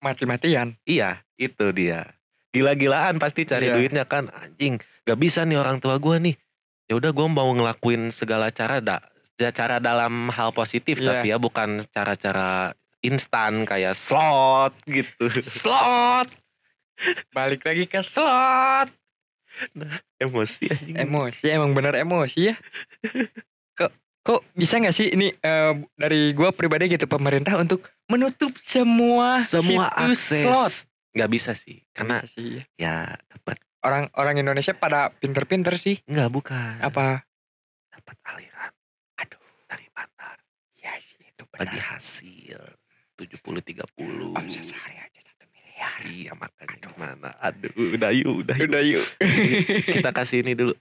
Mati-matian. 0.00 0.80
Iya, 0.88 1.20
itu 1.36 1.68
dia. 1.76 2.16
Gila-gilaan 2.48 3.20
pasti 3.20 3.44
cari 3.44 3.68
Iya. 3.68 3.76
duitnya 3.76 4.04
kan. 4.08 4.32
Anjing, 4.32 4.80
gak 5.04 5.20
bisa 5.20 5.44
nih 5.44 5.60
orang 5.60 5.84
tua 5.84 6.00
gua 6.00 6.16
nih. 6.16 6.32
Ya 6.88 6.96
udah 6.96 7.12
gua 7.12 7.28
mau 7.28 7.48
ngelakuin 7.48 8.08
segala 8.08 8.48
cara 8.48 8.80
da 8.80 8.98
ya 9.36 9.48
cara 9.48 9.78
dalam 9.78 10.28
hal 10.28 10.50
positif 10.50 10.98
Iya. 10.98 11.06
tapi 11.14 11.26
ya 11.28 11.38
bukan 11.38 11.78
cara-cara 11.86 12.74
instan 12.98 13.62
kayak 13.62 13.94
slot 13.94 14.74
gitu. 14.84 15.30
Slot. 15.60 16.26
Balik 17.30 17.62
lagi 17.62 17.86
ke 17.86 18.02
slot. 18.02 18.90
Emosi 20.16 20.66
anjing. 20.66 20.96
Emosi 20.98 21.44
emang 21.46 21.70
bener 21.70 21.94
emosi 21.94 22.50
ya. 22.50 22.54
Kok 23.72 23.90
kok 24.20 24.40
bisa 24.52 24.78
nggak 24.78 24.90
sih 24.92 25.12
ini 25.12 25.30
eh, 25.30 25.72
dari 25.94 26.32
gue 26.32 26.50
pribadi 26.50 26.90
gitu 26.90 27.06
pemerintah 27.06 27.54
untuk 27.56 27.86
menutup 28.06 28.50
semua 28.64 29.38
Semua 29.40 29.86
slot. 29.94 30.10
akses. 30.10 30.72
Gak 31.08 31.30
bisa 31.30 31.50
sih. 31.52 31.82
Karena 31.90 32.18
Bisa 32.18 32.34
sih. 32.34 32.58
ya 32.74 33.06
dapat 33.28 33.58
orang 33.84 34.10
orang 34.14 34.34
Indonesia 34.38 34.74
pada 34.74 35.12
pinter-pinter 35.12 35.74
sih. 35.78 36.02
Enggak 36.08 36.30
bukan. 36.32 36.78
Apa? 36.82 37.22
Dapat 37.92 38.16
aliran. 38.26 38.72
Aduh, 39.18 39.42
dari 39.66 39.86
mana? 39.92 40.34
Ya 40.78 40.94
sih 40.98 41.18
itu 41.20 41.42
Bagi 41.50 41.78
hasil 41.78 42.60
70 43.14 43.38
30. 43.42 44.34
Omset 44.34 44.64
sehari 44.64 44.96
aja 44.96 45.20
satu 45.22 45.44
miliar. 45.50 45.98
Iya 46.06 46.32
makanya 46.34 46.76
gimana? 46.78 47.28
Aduh, 47.38 47.70
udah 47.94 48.10
yuk, 48.14 48.34
udah 48.46 48.56
yuk. 48.56 48.68
Udah 48.70 48.82
yuk. 48.82 49.06
Kita 49.86 50.10
kasih 50.14 50.42
ini 50.42 50.54
dulu. 50.54 50.74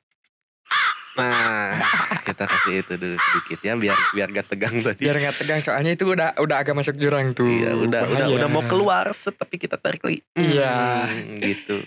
Nah, 1.18 1.82
kita 2.22 2.46
kasih 2.46 2.86
itu 2.86 2.94
dulu 2.94 3.18
sedikit 3.18 3.60
ya 3.66 3.74
biar 3.74 3.98
biar 4.14 4.30
gak 4.30 4.54
tegang 4.54 4.86
tadi. 4.86 5.02
Biar 5.02 5.18
nggak 5.18 5.34
tegang 5.42 5.66
soalnya 5.66 5.98
itu 5.98 6.06
udah 6.06 6.38
udah 6.38 6.62
agak 6.62 6.78
masuk 6.78 6.94
jurang 6.94 7.34
tuh. 7.34 7.50
Iya, 7.50 7.74
udah 7.74 8.02
udah 8.06 8.26
Bahaya. 8.30 8.38
udah 8.38 8.50
mau 8.54 8.62
keluar 8.70 9.10
set 9.18 9.34
tapi 9.34 9.58
kita 9.58 9.82
tarik 9.82 10.06
lagi. 10.06 10.22
Iya. 10.38 11.10
Hmm, 11.10 11.42
gitu. 11.42 11.82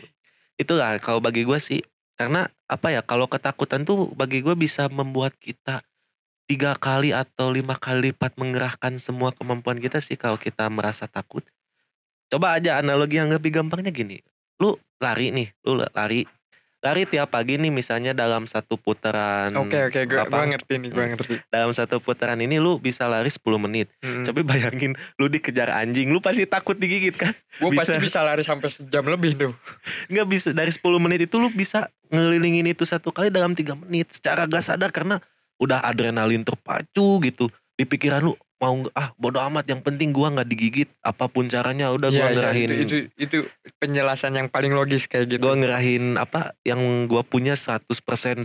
Itulah 0.60 1.00
kalau 1.00 1.24
bagi 1.24 1.48
gue 1.48 1.56
sih 1.56 1.80
karena 2.20 2.44
apa 2.68 2.92
ya 2.92 3.00
kalau 3.00 3.24
ketakutan 3.24 3.88
tuh 3.88 4.12
bagi 4.12 4.44
gue 4.44 4.52
bisa 4.52 4.92
membuat 4.92 5.32
kita 5.40 5.80
tiga 6.44 6.76
kali 6.76 7.16
atau 7.16 7.48
lima 7.48 7.80
kali 7.80 8.12
lipat 8.12 8.36
mengerahkan 8.36 9.00
semua 9.00 9.32
kemampuan 9.32 9.80
kita 9.80 10.04
sih 10.04 10.20
kalau 10.20 10.36
kita 10.36 10.68
merasa 10.68 11.08
takut. 11.08 11.40
Coba 12.28 12.60
aja 12.60 12.76
analogi 12.76 13.16
yang 13.16 13.32
lebih 13.32 13.56
gampangnya 13.56 13.88
gini. 13.88 14.20
Lu 14.60 14.76
lari 15.00 15.32
nih, 15.32 15.48
lu 15.64 15.80
lari. 15.80 16.28
Lari 16.80 17.04
tiap 17.04 17.28
pagi 17.28 17.54
nih 17.54 17.68
misalnya 17.68 18.10
dalam 18.10 18.44
satu 18.44 18.74
putaran 18.74 19.52
Oke 19.52 19.76
oke 19.84 20.00
gue 20.02 20.16
apa? 20.16 20.32
gua 20.32 20.48
ngerti 20.48 20.74
nih 20.76 20.88
gue 20.88 20.96
Hmm. 20.98 21.12
ngerti. 21.12 21.34
dalam 21.46 21.70
satu 21.70 21.98
putaran 21.98 22.36
ini 22.36 22.56
lu 22.56 22.76
bisa 22.76 23.04
lari 23.04 23.28
10 23.28 23.36
menit 23.58 23.92
Hmm. 24.00 24.24
Coba 24.24 24.40
bayangin 24.42 24.96
lu 25.14 25.26
dikejar 25.26 25.68
anjing, 25.70 26.08
lu 26.08 26.18
pasti 26.18 26.44
takut 26.44 26.74
digigit 26.74 27.12
kan? 27.12 27.36
Gue 27.58 27.72
pasti 27.74 27.94
bisa. 27.94 28.00
bisa 28.00 28.18
lari 28.22 28.40
sampai 28.40 28.68
sejam 28.68 29.04
lebih 29.04 29.36
tuh. 29.36 29.52
Nggak 30.08 30.26
bisa 30.26 30.48
dari 30.50 30.70
10 30.70 30.80
menit 30.98 31.20
itu 31.22 31.36
lu 31.36 31.48
bisa 31.48 31.84
ngelilingin 32.08 32.64
itu 32.66 32.82
satu 32.82 33.10
kali 33.10 33.28
dalam 33.28 33.52
tiga 33.52 33.76
menit 33.76 34.10
secara 34.10 34.44
gak 34.44 34.64
sadar 34.64 34.88
karena 34.88 35.20
udah 35.56 35.80
adrenalin 35.80 36.40
terpacu 36.40 37.20
gitu. 37.20 37.46
Di 37.72 37.84
pikiran 37.84 38.20
lu 38.22 38.34
mau 38.60 38.76
ah 38.92 39.10
bodo 39.16 39.40
amat 39.40 39.64
yang 39.66 39.80
penting 39.80 40.12
gua 40.12 40.28
nggak 40.30 40.46
digigit 40.46 40.88
apa 41.00 41.26
pun 41.26 41.48
caranya 41.48 41.88
udah 41.90 42.12
gua 42.12 42.16
Iya, 42.20 42.24
iya, 42.28 42.36
ngerahin 42.36 42.68
itu, 42.68 42.84
itu 42.84 42.96
itu 43.16 43.38
penjelasan 43.80 44.36
yang 44.36 44.52
paling 44.52 44.76
logis 44.76 45.08
kayak 45.08 45.32
gitu. 45.32 45.40
gua 45.40 45.56
ngerahin 45.56 46.20
apa 46.20 46.52
yang 46.62 46.78
gua 47.08 47.24
punya 47.24 47.56
100% 47.56 48.44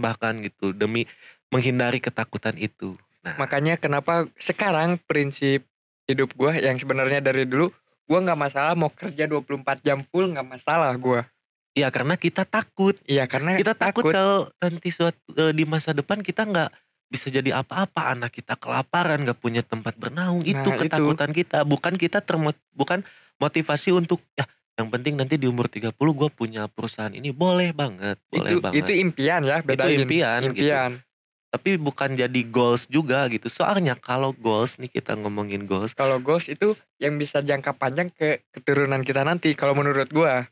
bahkan 0.00 0.40
gitu 0.40 0.72
demi 0.72 1.04
menghindari 1.52 2.00
ketakutan 2.00 2.56
itu. 2.56 2.96
Nah, 3.20 3.36
Makanya 3.36 3.76
kenapa 3.76 4.24
sekarang 4.40 4.96
prinsip 5.04 5.68
hidup 6.08 6.32
gue 6.34 6.58
yang 6.58 6.74
sebenarnya 6.74 7.20
dari 7.20 7.44
dulu 7.44 7.70
gue 8.10 8.18
nggak 8.18 8.40
masalah 8.40 8.74
mau 8.74 8.90
kerja 8.90 9.28
24 9.28 9.84
jam 9.84 10.02
full 10.10 10.26
nggak 10.32 10.48
masalah 10.48 10.90
gue. 10.96 11.22
ya 11.70 11.86
karena 11.94 12.18
kita 12.18 12.42
takut 12.42 12.98
Iya 13.06 13.30
karena 13.30 13.54
kita 13.54 13.78
takut, 13.78 14.10
kalau 14.10 14.50
nanti 14.58 14.90
suatu 14.90 15.22
eh, 15.38 15.54
di 15.54 15.62
masa 15.62 15.94
depan 15.94 16.18
kita 16.18 16.42
nggak 16.42 16.70
bisa 17.10 17.26
jadi 17.26 17.58
apa-apa 17.58 18.14
anak 18.14 18.30
kita 18.32 18.54
kelaparan 18.54 19.26
nggak 19.26 19.36
punya 19.36 19.60
tempat 19.60 19.98
bernaung 19.98 20.40
itu 20.42 20.54
Nah, 20.56 20.78
itu. 20.78 20.86
ketakutan 20.86 21.30
kita 21.30 21.58
bukan 21.62 21.94
kita 21.94 22.22
termot 22.22 22.54
bukan 22.72 23.02
motivasi 23.36 23.90
untuk 23.90 24.22
ya 24.32 24.46
yang 24.78 24.88
penting 24.88 25.12
nanti 25.12 25.34
di 25.34 25.44
umur 25.44 25.66
30 25.66 25.92
gue 25.92 26.30
punya 26.30 26.64
perusahaan 26.64 27.10
ini 27.10 27.34
boleh 27.34 27.74
banget 27.74 28.16
boleh 28.24 28.40
itu 28.48 28.54
banget 28.58 28.80
itu 28.80 28.92
impian 28.96 29.42
ya 29.42 29.58
bedain. 29.60 30.00
impian, 30.00 30.40
gitu. 30.48 30.64
impian. 30.64 30.90
tapi 31.50 31.74
bukan 31.76 32.14
jadi 32.14 32.40
goals 32.46 32.86
juga 32.86 33.26
gitu 33.26 33.50
soalnya 33.50 33.92
kalau 33.92 34.30
goals 34.32 34.78
nih 34.78 34.88
kita 34.88 35.18
ngomongin 35.18 35.66
goals 35.66 35.92
Kalau 35.92 36.16
goals 36.16 36.46
itu 36.46 36.72
yang 36.96 37.18
bisa 37.18 37.42
jangka 37.42 37.74
panjang 37.74 38.08
ke 38.08 38.46
keturunan 38.50 39.02
kita 39.02 39.20
nanti 39.20 39.52
kalau 39.52 39.74
menurut 39.74 40.08
gue. 40.08 40.46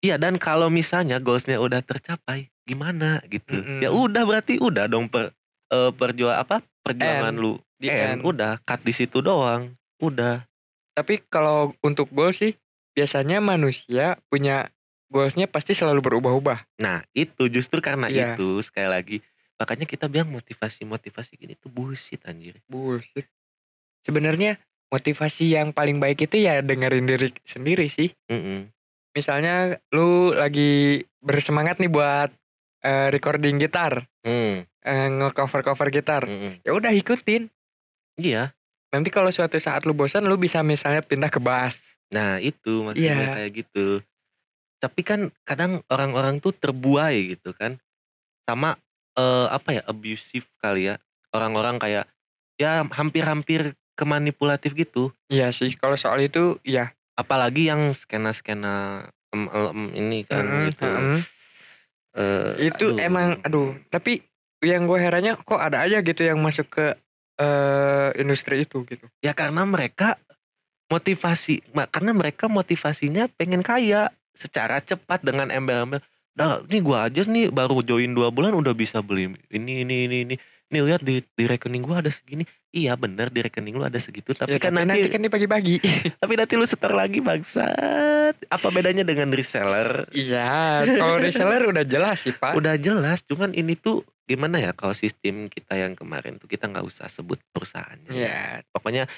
iya 0.00 0.16
dan 0.16 0.40
kalau 0.40 0.72
misalnya 0.72 1.20
goalsnya 1.20 1.60
udah 1.60 1.78
tercapai 1.78 2.48
gimana 2.64 3.20
gitu 3.26 3.52
Mm-mm. 3.52 3.78
ya 3.78 3.88
udah 3.88 4.24
berarti 4.24 4.56
udah 4.56 4.84
dong 4.86 5.06
per 5.06 5.37
eh, 5.68 5.90
perjuang 5.90 6.36
apa 6.36 6.60
perjuangan 6.80 7.30
End. 7.30 7.38
lu 7.38 7.52
Di 7.74 7.88
end 7.88 8.20
end. 8.20 8.22
udah 8.22 8.58
cut 8.60 8.80
di 8.80 8.90
situ 8.90 9.18
doang 9.18 9.74
udah 9.98 10.44
Tapi 10.92 11.22
kalau 11.24 11.72
untuk 11.78 12.10
goals 12.10 12.38
sih 12.38 12.58
biasanya 12.90 13.38
manusia 13.38 14.18
punya 14.26 14.66
goalsnya 15.06 15.46
pasti 15.46 15.70
selalu 15.70 16.02
berubah-ubah. 16.02 16.66
nah 16.76 17.00
itu 17.12 17.46
justru 17.46 17.78
karena 17.78 18.06
Iya. 18.06 18.34
itu 18.34 18.60
sekali 18.60 18.88
lagi 18.88 19.16
makanya 19.54 19.84
kita 19.84 20.06
bilang 20.06 20.28
motivasi 20.28 20.82
motivasi 20.84 21.34
gini 21.34 21.54
tuh 21.54 21.68
bullshit 21.68 22.22
anjir 22.24 22.58
Bullshit. 22.64 23.26
Sebenarnya 24.00 24.56
motivasi 24.88 25.52
yang 25.52 25.70
paling 25.70 25.98
baik 25.98 26.24
itu 26.24 26.40
ya 26.40 26.60
dengerin 26.60 27.04
diri 27.04 27.28
sendiri 27.42 27.86
sih. 27.86 28.08
Mm-mm. 28.26 28.70
Misalnya 29.12 29.76
lu 29.90 30.30
lagi 30.30 31.02
bersemangat 31.18 31.76
nih 31.76 31.90
buat 31.90 32.30
eh, 32.80 33.10
recording 33.10 33.58
gitar, 33.58 34.06
Mm, 34.22 34.62
eh, 34.88 35.08
nge-cover-cover 35.12 35.88
gitar. 35.90 36.24
mm-mm. 36.24 36.64
Ya 36.64 36.72
udah 36.72 36.90
ikutin. 36.90 37.52
iya 38.16 38.56
Nanti 38.88 39.08
kalau 39.08 39.28
suatu 39.28 39.54
saat 39.56 39.84
lu 39.84 39.92
bosan 39.92 40.24
lu 40.24 40.34
bisa 40.34 40.64
misalnya 40.64 41.00
pindah 41.00 41.28
ke 41.28 41.36
bass. 41.38 41.76
nah 42.08 42.40
itu 42.40 42.80
maksudnya 42.80 43.04
Iya. 43.20 43.34
kayak 43.36 43.52
gitu 43.54 44.00
tapi 44.78 45.02
kan 45.02 45.28
kadang 45.42 45.84
orang-orang 45.86 46.38
tuh 46.38 46.50
terbuai 46.50 47.36
gitu 47.36 47.52
kan 47.52 47.76
sama 48.42 48.80
eh, 49.12 49.46
apa 49.46 49.68
ya 49.72 49.82
abusive 49.84 50.48
kali 50.56 50.88
ya 50.88 50.96
orang-orang 51.30 51.76
kayak 51.76 52.08
ya 52.56 52.80
hampir-hampir 52.88 53.76
kemanipulatif 53.92 54.72
gitu 54.72 55.12
Iya 55.28 55.52
sih, 55.52 55.74
kalau 55.74 55.94
soal 55.94 56.22
itu 56.22 56.56
ya. 56.62 56.96
apalagi 57.12 57.68
yang 57.68 57.92
skena-skena 57.92 59.04
em, 59.28 59.44
em, 59.44 59.80
ini 59.92 60.24
kan 60.24 60.40
Mm-mm, 60.40 60.64
gitu 60.64 60.88
mm-mm. 60.88 61.20
Eh, 62.14 62.72
Itu 62.72 62.96
aduh. 62.96 63.04
emang 63.04 63.28
aduh, 63.42 63.76
tapi 63.90 64.24
yang 64.60 64.84
gue 64.84 64.98
herannya 64.98 65.38
kok 65.38 65.56
ada 65.56 65.82
aja 65.82 65.98
gitu 66.00 66.22
yang 66.22 66.38
masuk 66.38 66.66
ke 66.68 66.86
eh 67.38 68.10
industri 68.18 68.66
itu 68.66 68.82
gitu. 68.82 69.06
ya 69.22 69.30
karena 69.30 69.62
mereka 69.62 70.18
motivasi 70.88 71.62
karena 71.88 72.10
mereka 72.10 72.50
motivasinya 72.50 73.30
pengen 73.30 73.62
kaya 73.62 74.10
secara 74.34 74.80
cepat 74.80 75.20
dengan 75.20 75.46
embel-embel 75.48 76.00
dah 76.32 76.62
ini 76.66 76.78
gua 76.78 77.06
aja 77.06 77.22
nih 77.22 77.50
baru 77.50 77.82
join 77.82 78.10
dua 78.10 78.30
bulan 78.30 78.54
udah 78.54 78.70
bisa 78.70 78.98
beli 78.98 79.34
ini 79.50 79.82
ini 79.82 79.94
ini 80.06 80.16
ini 80.26 80.34
nih 80.68 80.82
lihat 80.82 81.02
di 81.02 81.18
di 81.20 81.44
rekening 81.44 81.82
gua 81.82 81.98
ada 81.98 82.10
segini 82.10 82.42
iya 82.70 82.94
bener 82.94 83.26
di 83.28 83.38
rekening 83.38 83.74
lu 83.74 83.82
ada 83.82 83.98
segitu 83.98 84.34
tapi 84.34 84.54
Ya, 84.54 84.58
kan 84.58 84.70
tapi 84.70 84.86
nanti, 84.86 85.08
kan 85.08 85.20
dibagi-bagi. 85.20 85.76
tapi 86.22 86.34
nanti 86.34 86.54
lu 86.54 86.62
setor 86.62 86.92
lagi 86.92 87.18
bangsat 87.18 88.34
apa 88.44 88.66
bedanya 88.68 89.02
dengan 89.02 89.30
reseller 89.30 90.06
Iya, 90.10 90.82
kalau 90.86 91.16
reseller 91.18 91.62
udah 91.66 91.82
jelas 91.82 92.22
sih 92.22 92.32
pak. 92.32 92.54
udah 92.54 92.74
jelas 92.76 93.22
cuman 93.24 93.50
ini 93.50 93.74
tuh 93.74 94.02
gimana 94.28 94.60
ya 94.60 94.76
kalau 94.76 94.92
sistem 94.92 95.48
kita 95.48 95.74
yang 95.74 95.96
kemarin 95.96 96.36
tuh 96.36 96.44
kita 96.44 96.68
nggak 96.68 96.84
usah 96.84 97.08
sebut 97.08 97.40
perusahaannya. 97.50 98.12
Iya, 98.12 98.60
pokoknya 98.68 99.08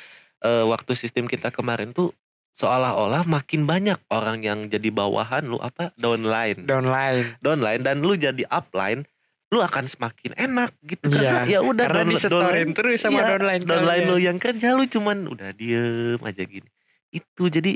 eh, 0.40 0.64
waktu 0.64 0.94
sistem 0.94 1.26
kita 1.26 1.50
kemarin 1.50 1.90
tuh 1.90 2.14
seolah-olah 2.50 3.26
makin 3.26 3.62
banyak 3.64 3.98
orang 4.08 4.40
yang 4.40 4.66
jadi 4.66 4.88
bawahan 4.88 5.44
lu 5.44 5.58
apa 5.58 5.90
downline. 5.94 6.62
Downline. 6.62 7.34
downline 7.38 7.82
dan 7.82 7.98
lu 7.98 8.14
jadi 8.14 8.46
upline 8.46 9.02
lu 9.50 9.58
akan 9.58 9.84
semakin 9.84 10.38
enak 10.38 10.70
gitu. 10.80 11.10
Karena 11.10 11.42
Iya, 11.42 11.58
ya 11.58 11.60
udah 11.60 11.86
Karena 11.90 12.06
disetorin 12.06 12.70
downline- 12.70 12.74
terus 12.74 12.98
sama 13.02 13.18
iya, 13.18 13.26
downline. 13.28 13.62
downline 13.66 14.04
lu 14.06 14.16
yang 14.16 14.38
kerja 14.38 14.78
lu 14.78 14.86
cuman 14.86 15.26
udah 15.26 15.50
diem 15.50 16.22
aja 16.22 16.42
gini. 16.46 16.70
Itu 17.10 17.50
jadi 17.50 17.74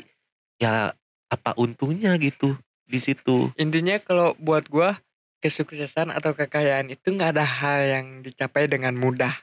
ya 0.56 0.94
apa 1.26 1.50
untungnya 1.58 2.14
gitu 2.16 2.54
di 2.86 3.02
situ. 3.02 3.50
Intinya 3.58 3.98
kalau 3.98 4.38
buat 4.38 4.70
gua 4.70 5.02
kesuksesan 5.44 6.08
atau 6.08 6.32
kekayaan 6.32 6.88
itu 6.88 7.12
nggak 7.12 7.36
ada 7.36 7.44
hal 7.44 7.78
yang 7.84 8.06
dicapai 8.20 8.64
dengan 8.64 8.96
mudah. 8.96 9.36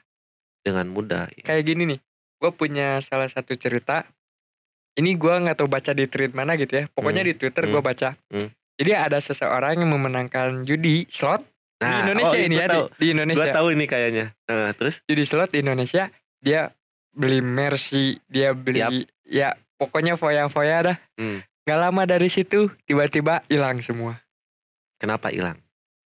dengan 0.60 0.86
mudah 0.86 1.26
Kayak 1.42 1.62
gini 1.64 1.82
nih, 1.86 1.98
gua 2.36 2.50
punya 2.50 2.98
salah 2.98 3.26
satu 3.26 3.54
cerita. 3.54 4.06
Ini 4.92 5.14
gua 5.14 5.38
nggak 5.38 5.56
tahu 5.56 5.66
baca 5.66 5.90
di 5.90 6.06
tweet 6.06 6.30
mana 6.32 6.54
gitu 6.54 6.74
ya. 6.76 6.84
Pokoknya 6.88 7.22
Hmm, 7.22 7.30
di 7.30 7.34
Twitter 7.34 7.64
gua 7.66 7.80
baca. 7.80 8.14
hmm. 8.28 8.50
Jadi 8.76 8.90
ada 8.92 9.18
seseorang 9.18 9.78
yang 9.78 9.90
memenangkan 9.90 10.62
judi 10.62 11.06
slot 11.06 11.42
di 11.78 11.82
Nah, 11.82 12.02
Indonesia 12.04 12.34
oh, 12.34 12.42
ini 12.42 12.54
ya 12.56 12.66
tahu. 12.68 12.84
di, 12.88 12.94
di 12.94 13.06
Indonesia. 13.10 13.50
tahu 13.52 13.66
ini 13.70 13.84
kayaknya 13.86 14.24
Nah, 14.44 14.70
terus 14.72 15.02
Judi 15.04 15.24
slot 15.24 15.50
di 15.50 15.58
Indonesia 15.60 16.10
dia 16.38 16.70
beli 17.10 17.38
Mercy, 17.38 18.22
dia 18.26 18.54
beli 18.54 19.02
ya 19.24 19.54
pokoknya 19.76 20.14
foya-foya 20.14 20.76
dah. 20.84 20.96
Hmm. 21.16 21.42
Gak 21.62 21.78
lama 21.80 22.02
dari 22.04 22.26
situ 22.26 22.70
tiba-tiba 22.84 23.42
hilang 23.46 23.78
semua. 23.78 24.18
kenapa 24.96 25.28
hilang 25.28 25.58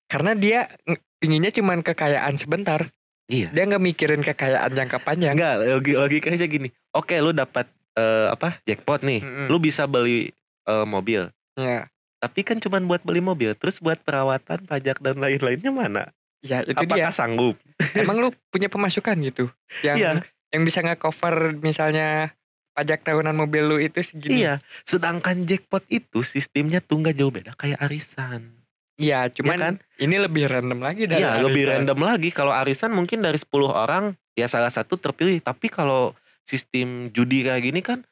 Karena 0.06 0.32
dia 0.32 0.68
pinginnya 1.16 1.50
cuman 1.50 1.80
kekayaan 1.80 2.36
sebentar. 2.36 2.88
iya 3.24 3.48
Dia 3.50 3.64
nggak 3.64 3.82
mikirin 3.82 4.20
kekayaan 4.20 4.70
jangka 4.70 4.98
panjang. 5.00 5.34
Enggak, 5.34 5.64
logi 5.64 5.92
logikanya 5.94 6.44
gini. 6.44 6.68
Oke, 6.90 7.16
lu 7.18 7.30
dapat 7.30 7.64
eh, 7.94 8.28
apa? 8.28 8.60
jackpot 8.62 9.00
nih. 9.00 9.20
Mm-mm. 9.20 9.46
Lu 9.48 9.56
bisa 9.56 9.84
beli 9.84 10.30
eh, 10.64 10.86
mobil. 10.86 11.28
Ya, 11.54 11.88
Tapi 12.18 12.40
kan 12.40 12.56
cuman 12.56 12.84
buat 12.84 13.00
beli 13.00 13.20
mobil, 13.20 13.52
terus 13.54 13.78
buat 13.78 14.00
perawatan, 14.00 14.64
pajak 14.64 14.98
dan 14.98 15.16
lain-lainnya 15.16 15.70
mana? 15.70 16.04
ya 16.44 16.60
itu 16.60 16.76
Apakah 16.76 17.08
dia. 17.08 17.08
sanggup? 17.08 17.56
Emang 17.96 18.20
lu 18.20 18.28
punya 18.48 18.68
pemasukan 18.68 19.16
gitu 19.22 19.48
yang 19.80 19.96
Iya. 19.96 20.10
yang 20.52 20.62
bisa 20.62 20.84
nggak 20.84 21.00
cover 21.00 21.56
misalnya 21.56 22.36
pajak 22.72 23.00
tahunan 23.00 23.32
mobil 23.32 23.64
lu 23.64 23.76
itu 23.78 24.04
segini. 24.04 24.44
Iya. 24.44 24.60
Sedangkan 24.84 25.44
jackpot 25.44 25.88
itu 25.88 26.20
sistemnya 26.20 26.78
tuh 26.78 27.00
nggak 27.00 27.16
jauh 27.16 27.32
beda 27.32 27.56
kayak 27.56 27.80
arisan. 27.80 28.52
Iya, 28.94 29.26
cuman 29.26 29.58
kan? 29.58 29.74
ini 29.98 30.16
lebih 30.22 30.46
random 30.46 30.78
lagi 30.78 31.10
dari 31.10 31.22
Iya, 31.22 31.42
lebih 31.42 31.66
random 31.66 31.98
lagi. 31.98 32.30
Kalau 32.30 32.54
arisan 32.54 32.94
mungkin 32.94 33.26
dari 33.26 33.34
10 33.34 33.66
orang 33.66 34.14
ya 34.38 34.46
salah 34.46 34.70
satu 34.70 34.94
terpilih. 34.94 35.42
Tapi 35.42 35.66
kalau 35.66 36.14
sistem 36.46 37.10
judi 37.10 37.42
kayak 37.42 37.62
gini 37.64 37.80
kan 37.82 38.06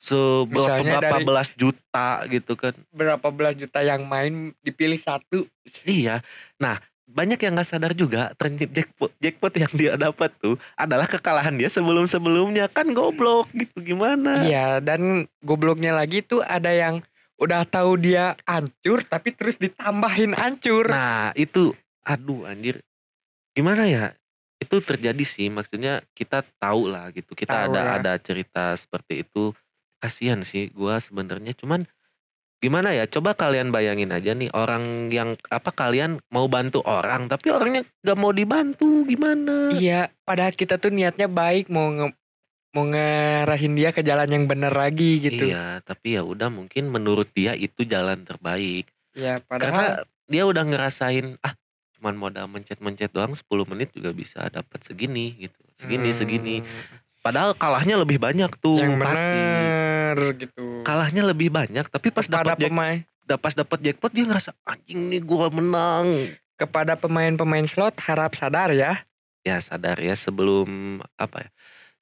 seberapa 0.00 0.80
Misalnya 0.80 0.92
berapa 0.98 1.16
dari- 1.20 1.26
belas 1.28 1.48
juta 1.52 2.08
gitu 2.26 2.52
kan. 2.56 2.74
Berapa 2.90 3.28
belas 3.28 3.54
juta 3.54 3.84
yang 3.84 4.08
main 4.08 4.56
dipilih 4.64 4.96
satu. 4.96 5.44
Iya. 5.84 6.24
Nah, 6.56 6.80
banyak 7.04 7.36
yang 7.36 7.52
nggak 7.52 7.68
sadar 7.68 7.92
juga 7.92 8.32
ternyata 8.40 8.72
jackpot 8.72 9.12
jackpot 9.20 9.52
yang 9.52 9.72
dia 9.76 9.92
dapat 10.00 10.32
tuh 10.40 10.56
adalah 10.72 11.04
kekalahan 11.04 11.52
dia 11.52 11.68
sebelum 11.68 12.08
sebelumnya 12.08 12.72
kan 12.72 12.88
goblok 12.90 13.52
gitu 13.52 13.84
gimana? 13.84 14.40
Iya, 14.40 14.80
dan 14.80 15.28
gobloknya 15.44 15.92
lagi 15.92 16.24
tuh 16.24 16.40
ada 16.40 16.72
yang 16.72 17.04
udah 17.42 17.66
tahu 17.66 17.98
dia 17.98 18.38
hancur 18.46 19.02
tapi 19.02 19.34
terus 19.34 19.58
ditambahin 19.58 20.38
hancur. 20.38 20.86
Nah 20.86 21.34
itu 21.34 21.74
aduh 22.06 22.46
anjir. 22.46 22.78
Gimana 23.52 23.90
ya? 23.90 24.14
Itu 24.62 24.78
terjadi 24.78 25.26
sih 25.26 25.50
maksudnya 25.50 26.06
kita 26.14 26.46
tahu 26.62 26.86
lah 26.86 27.10
gitu. 27.10 27.34
Kita 27.34 27.66
Tahu 27.66 27.74
ada 27.74 27.80
lah. 27.82 27.94
ada 27.98 28.12
cerita 28.22 28.78
seperti 28.78 29.26
itu. 29.26 29.50
Kasihan 29.98 30.46
sih 30.46 30.70
gua 30.70 31.02
sebenarnya. 31.02 31.50
Cuman 31.58 31.82
gimana 32.62 32.94
ya? 32.94 33.10
Coba 33.10 33.34
kalian 33.34 33.74
bayangin 33.74 34.14
aja 34.14 34.38
nih 34.38 34.54
orang 34.54 35.10
yang 35.10 35.34
apa 35.50 35.74
kalian 35.74 36.22
mau 36.30 36.46
bantu 36.46 36.78
orang 36.86 37.26
tapi 37.26 37.50
orangnya 37.50 37.82
gak 38.06 38.18
mau 38.18 38.30
dibantu. 38.30 39.02
Gimana? 39.02 39.74
Iya, 39.74 40.14
padahal 40.22 40.54
kita 40.54 40.78
tuh 40.78 40.94
niatnya 40.94 41.26
baik 41.26 41.66
mau 41.66 41.90
nge 41.90 42.14
mau 42.72 42.88
ngarahin 42.88 43.76
dia 43.76 43.92
ke 43.92 44.00
jalan 44.00 44.28
yang 44.32 44.44
bener 44.48 44.72
lagi 44.72 45.20
gitu. 45.20 45.44
iya 45.44 45.84
tapi 45.84 46.16
ya 46.16 46.24
udah 46.24 46.48
mungkin 46.48 46.88
menurut 46.88 47.28
dia 47.36 47.52
itu 47.52 47.84
jalan 47.84 48.24
terbaik. 48.24 48.88
Ya, 49.12 49.44
karena 49.44 49.60
padahal 49.60 49.88
dia 50.24 50.42
udah 50.48 50.64
ngerasain 50.64 51.36
ah 51.44 51.52
cuman 52.00 52.16
modal 52.16 52.48
mencet-mencet 52.48 53.12
doang 53.12 53.36
10 53.36 53.44
menit 53.68 53.92
juga 53.92 54.16
bisa 54.16 54.48
dapat 54.48 54.80
segini 54.80 55.36
gitu. 55.36 55.60
Segini 55.76 56.10
Hmm, 56.10 56.16
segini. 56.16 56.56
Padahal 57.22 57.52
kalahnya 57.54 58.00
lebih 58.00 58.18
banyak 58.18 58.50
tuh 58.58 58.80
yang 58.80 58.96
pasti. 58.98 59.20
bener 59.22 60.18
gitu. 60.40 60.64
kalahnya 60.82 61.22
lebih 61.24 61.48
banyak 61.52 61.86
tapi 61.88 62.08
pas 62.08 62.26
dapat 62.26 62.56
pemain. 62.58 63.04
pas 63.40 63.54
dapat 63.56 63.78
jackpot 63.80 64.12
dia 64.12 64.28
ngerasa 64.28 64.52
anjing 64.64 65.12
nih 65.12 65.20
gua 65.20 65.52
menang. 65.52 66.32
Kepada 66.56 66.96
pemain-pemain 66.96 67.68
slot 67.68 68.00
harap 68.00 68.32
sadar 68.32 68.72
ya. 68.72 69.04
ya 69.42 69.58
sadar 69.60 69.98
ya 69.98 70.14
sebelum 70.14 71.00
apa 71.18 71.48
ya 71.48 71.50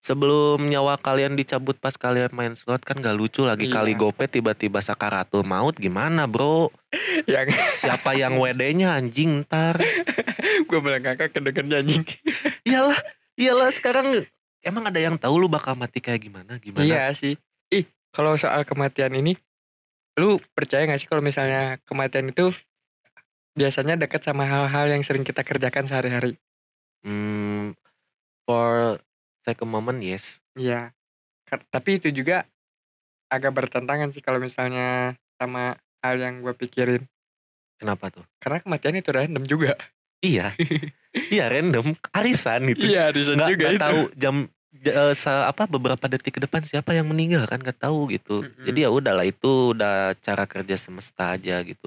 sebelum 0.00 0.64
nyawa 0.64 0.96
kalian 0.96 1.36
dicabut 1.36 1.76
pas 1.76 1.92
kalian 1.92 2.32
main 2.32 2.56
slot 2.56 2.80
kan 2.82 2.98
gak 2.98 3.12
lucu 3.12 3.44
lagi 3.44 3.68
Iya. 3.68 3.74
kali 3.80 3.92
gope 3.92 4.24
tiba-tiba 4.24 4.80
sakaratul 4.80 5.44
maut 5.44 5.76
gimana 5.76 6.24
bro 6.24 6.72
yang 7.28 7.46
siapa 7.76 8.16
yang 8.16 8.40
WD-nya 8.40 8.96
anjing 8.96 9.44
ntar 9.44 9.76
gue 10.68 10.78
bilang 10.80 11.04
kakak 11.04 11.36
kedenger 11.36 11.84
anjing. 11.84 12.02
iyalah 12.68 12.96
iyalah 13.36 13.68
sekarang 13.68 14.24
emang 14.60 14.88
ada 14.88 15.00
yang 15.00 15.16
tahu 15.16 15.36
lu 15.36 15.48
bakal 15.48 15.76
mati 15.76 16.00
kayak 16.00 16.24
gimana 16.24 16.56
gimana 16.56 16.84
Iya 16.84 17.12
sih. 17.12 17.36
Ih, 17.68 17.84
kalau 18.10 18.34
soal 18.36 18.66
kematian 18.66 19.14
ini, 19.14 19.38
lu 20.18 20.36
percaya 20.52 20.84
gak 20.84 21.00
sih 21.00 21.08
kalau 21.08 21.22
misalnya 21.22 21.78
kematian 21.86 22.28
itu 22.28 22.50
biasanya 23.52 23.96
dekat 23.96 24.20
sama 24.20 24.44
hal-hal 24.44 24.90
yang 24.90 25.00
sering 25.00 25.22
kita 25.22 25.44
kerjakan 25.44 25.86
sehari-hari? 25.86 26.36
hmm, 27.00 27.72
for 28.44 29.00
second 29.42 29.70
moment 29.70 29.98
yes. 29.98 30.40
Iya. 30.54 30.92
Tapi 31.70 31.98
itu 31.98 32.08
juga 32.14 32.46
agak 33.26 33.50
bertentangan 33.54 34.10
sih 34.10 34.22
kalau 34.22 34.38
misalnya 34.38 35.14
sama 35.34 35.78
hal 36.02 36.18
yang 36.18 36.42
gue 36.42 36.54
pikirin. 36.54 37.04
kenapa 37.80 38.12
tuh? 38.12 38.24
Karena 38.36 38.60
kematian 38.60 39.00
itu 39.00 39.10
random 39.10 39.44
juga. 39.48 39.72
iya. 40.20 40.52
Iya 41.10 41.50
random. 41.50 41.98
Arisan 42.14 42.70
itu. 42.70 42.86
Iya, 42.86 43.10
di 43.10 43.26
nggak 43.26 43.50
nggak 43.58 43.82
tahu 43.82 44.00
jam 44.14 44.46
eh, 44.78 45.14
sa- 45.18 45.50
apa 45.50 45.66
beberapa 45.66 46.06
detik 46.06 46.38
ke 46.38 46.40
depan 46.46 46.62
siapa 46.62 46.94
yang 46.94 47.10
meninggal 47.10 47.50
kan 47.50 47.58
nggak 47.58 47.82
tahu 47.82 48.14
gitu. 48.14 48.46
Mm-mm. 48.46 48.62
jadi 48.62 48.86
ya 48.86 48.90
udahlah 48.94 49.26
itu 49.26 49.74
udah 49.74 50.14
cara 50.22 50.46
kerja 50.46 50.78
semesta 50.78 51.34
aja 51.34 51.58
gitu. 51.66 51.82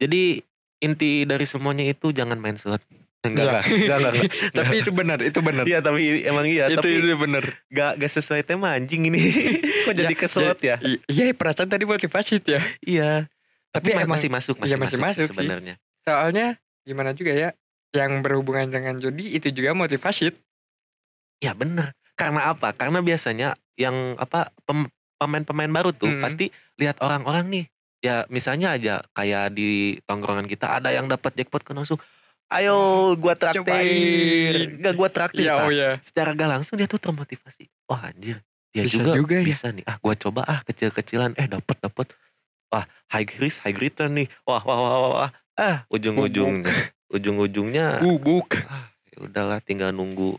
Jadi 0.00 0.40
inti 0.80 1.28
dari 1.28 1.44
semuanya 1.44 1.84
itu 1.84 2.08
jangan 2.08 2.40
main 2.40 2.56
slot 2.56 2.80
enggak 3.24 3.40
Iya. 3.40 3.50
enggak 3.50 3.64
enggak 3.64 3.96
enggak, 3.96 4.12
enggak. 4.14 4.32
Tapi 4.58 4.74
itu 4.76 4.90
benar, 4.92 5.18
itu 5.20 5.40
benar. 5.40 5.64
iya 5.64 5.78
tapi 5.80 6.00
emang 6.22 6.44
iya 6.44 6.64
itu 6.66 6.76
tapi 6.76 6.88
itu 6.94 7.16
benar. 7.16 7.44
gak, 7.66 7.92
gak 7.96 8.12
sesuai 8.12 8.42
tema 8.42 8.72
anjing 8.72 9.02
ini 9.02 9.18
kok 9.84 9.94
jadi 9.94 10.06
Ya, 10.06 10.18
ke 10.18 10.26
slot 10.26 10.60
ya 10.60 10.76
Iya, 11.06 11.32
perasaan 11.32 11.66
tadi 11.66 11.84
motivasi 11.84 12.40
ya. 12.42 12.60
iya 12.80 13.26
Tapi 13.70 13.90
tapi 13.90 13.98
emang 13.98 14.14
masih 14.14 14.28
masuk 14.28 14.56
masih, 14.56 14.68
iya, 14.68 14.76
masih 14.76 14.98
masuk, 14.98 15.24
masuk 15.24 15.34
sebenarnya 15.34 15.74
soalnya 16.00 16.46
gimana 16.82 17.10
juga 17.10 17.32
ya 17.32 17.50
yang 17.90 18.20
berhubungan 18.20 18.68
dengan 18.68 18.94
judi 18.96 19.32
itu 19.32 19.48
juga 19.48 19.72
motivasi. 19.72 20.30
ya 21.38 21.52
bener 21.52 21.92
karena 22.14 22.48
apa 22.48 22.70
karena 22.72 23.00
biasanya 23.00 23.48
yang 23.74 24.14
apa 24.16 24.52
pem- 24.62 24.90
pemain-pemain 25.16 25.72
baru 25.72 25.90
tuh 25.90 26.06
Mm. 26.08 26.20
pasti 26.20 26.46
lihat 26.76 27.00
orang-orang 27.00 27.46
nih 27.48 27.64
ya 28.00 28.28
misalnya 28.28 28.72
aja 28.72 28.94
kayak 29.10 29.50
di 29.50 29.70
tongkrongan 30.02 30.44
kita 30.44 30.76
ada 30.76 30.90
yang 30.90 31.08
dapat 31.08 31.32
jackpot 31.34 31.62
kan 31.62 31.74
langsung 31.74 31.96
ayo 32.52 32.76
gua 33.22 33.34
traktir. 33.38 33.62
Cobain. 33.64 34.68
gak 34.82 34.94
gua 34.96 35.08
traktir 35.08 35.48
Nah, 35.48 35.64
oh 35.66 35.72
ya. 35.72 35.96
secara 36.04 36.32
gak 36.36 36.50
langsung 36.60 36.76
dia 36.76 36.88
tuh 36.90 37.00
termotivasi. 37.00 37.68
Wah 37.88 38.10
anjir. 38.10 38.42
Dia 38.74 38.84
Bisa 38.90 38.98
juga, 39.00 39.12
juga 39.14 39.36
ya. 39.38 39.46
bisa 39.46 39.66
nih. 39.70 39.84
Ah 39.86 39.96
gua 40.02 40.14
coba 40.18 40.42
ah 40.44 40.60
kecil-kecilan. 40.66 41.38
Eh 41.38 41.46
dapat 41.46 41.76
dapat 41.78 42.06
wah 42.74 42.84
high 43.14 43.28
risk 43.38 43.62
high 43.62 43.76
return 43.76 44.18
nih. 44.18 44.28
Wah 44.44 44.60
wah 44.66 44.78
wah 44.78 44.96
wah, 44.98 45.10
wah. 45.14 45.30
ah 45.54 45.76
ujung-ujungnya 45.88 46.90
ujung-ujungnya. 47.14 48.02
Bubuk. 48.02 48.58
ya 49.14 49.16
udahlah 49.22 49.62
tinggal 49.62 49.94
nunggu. 49.94 50.34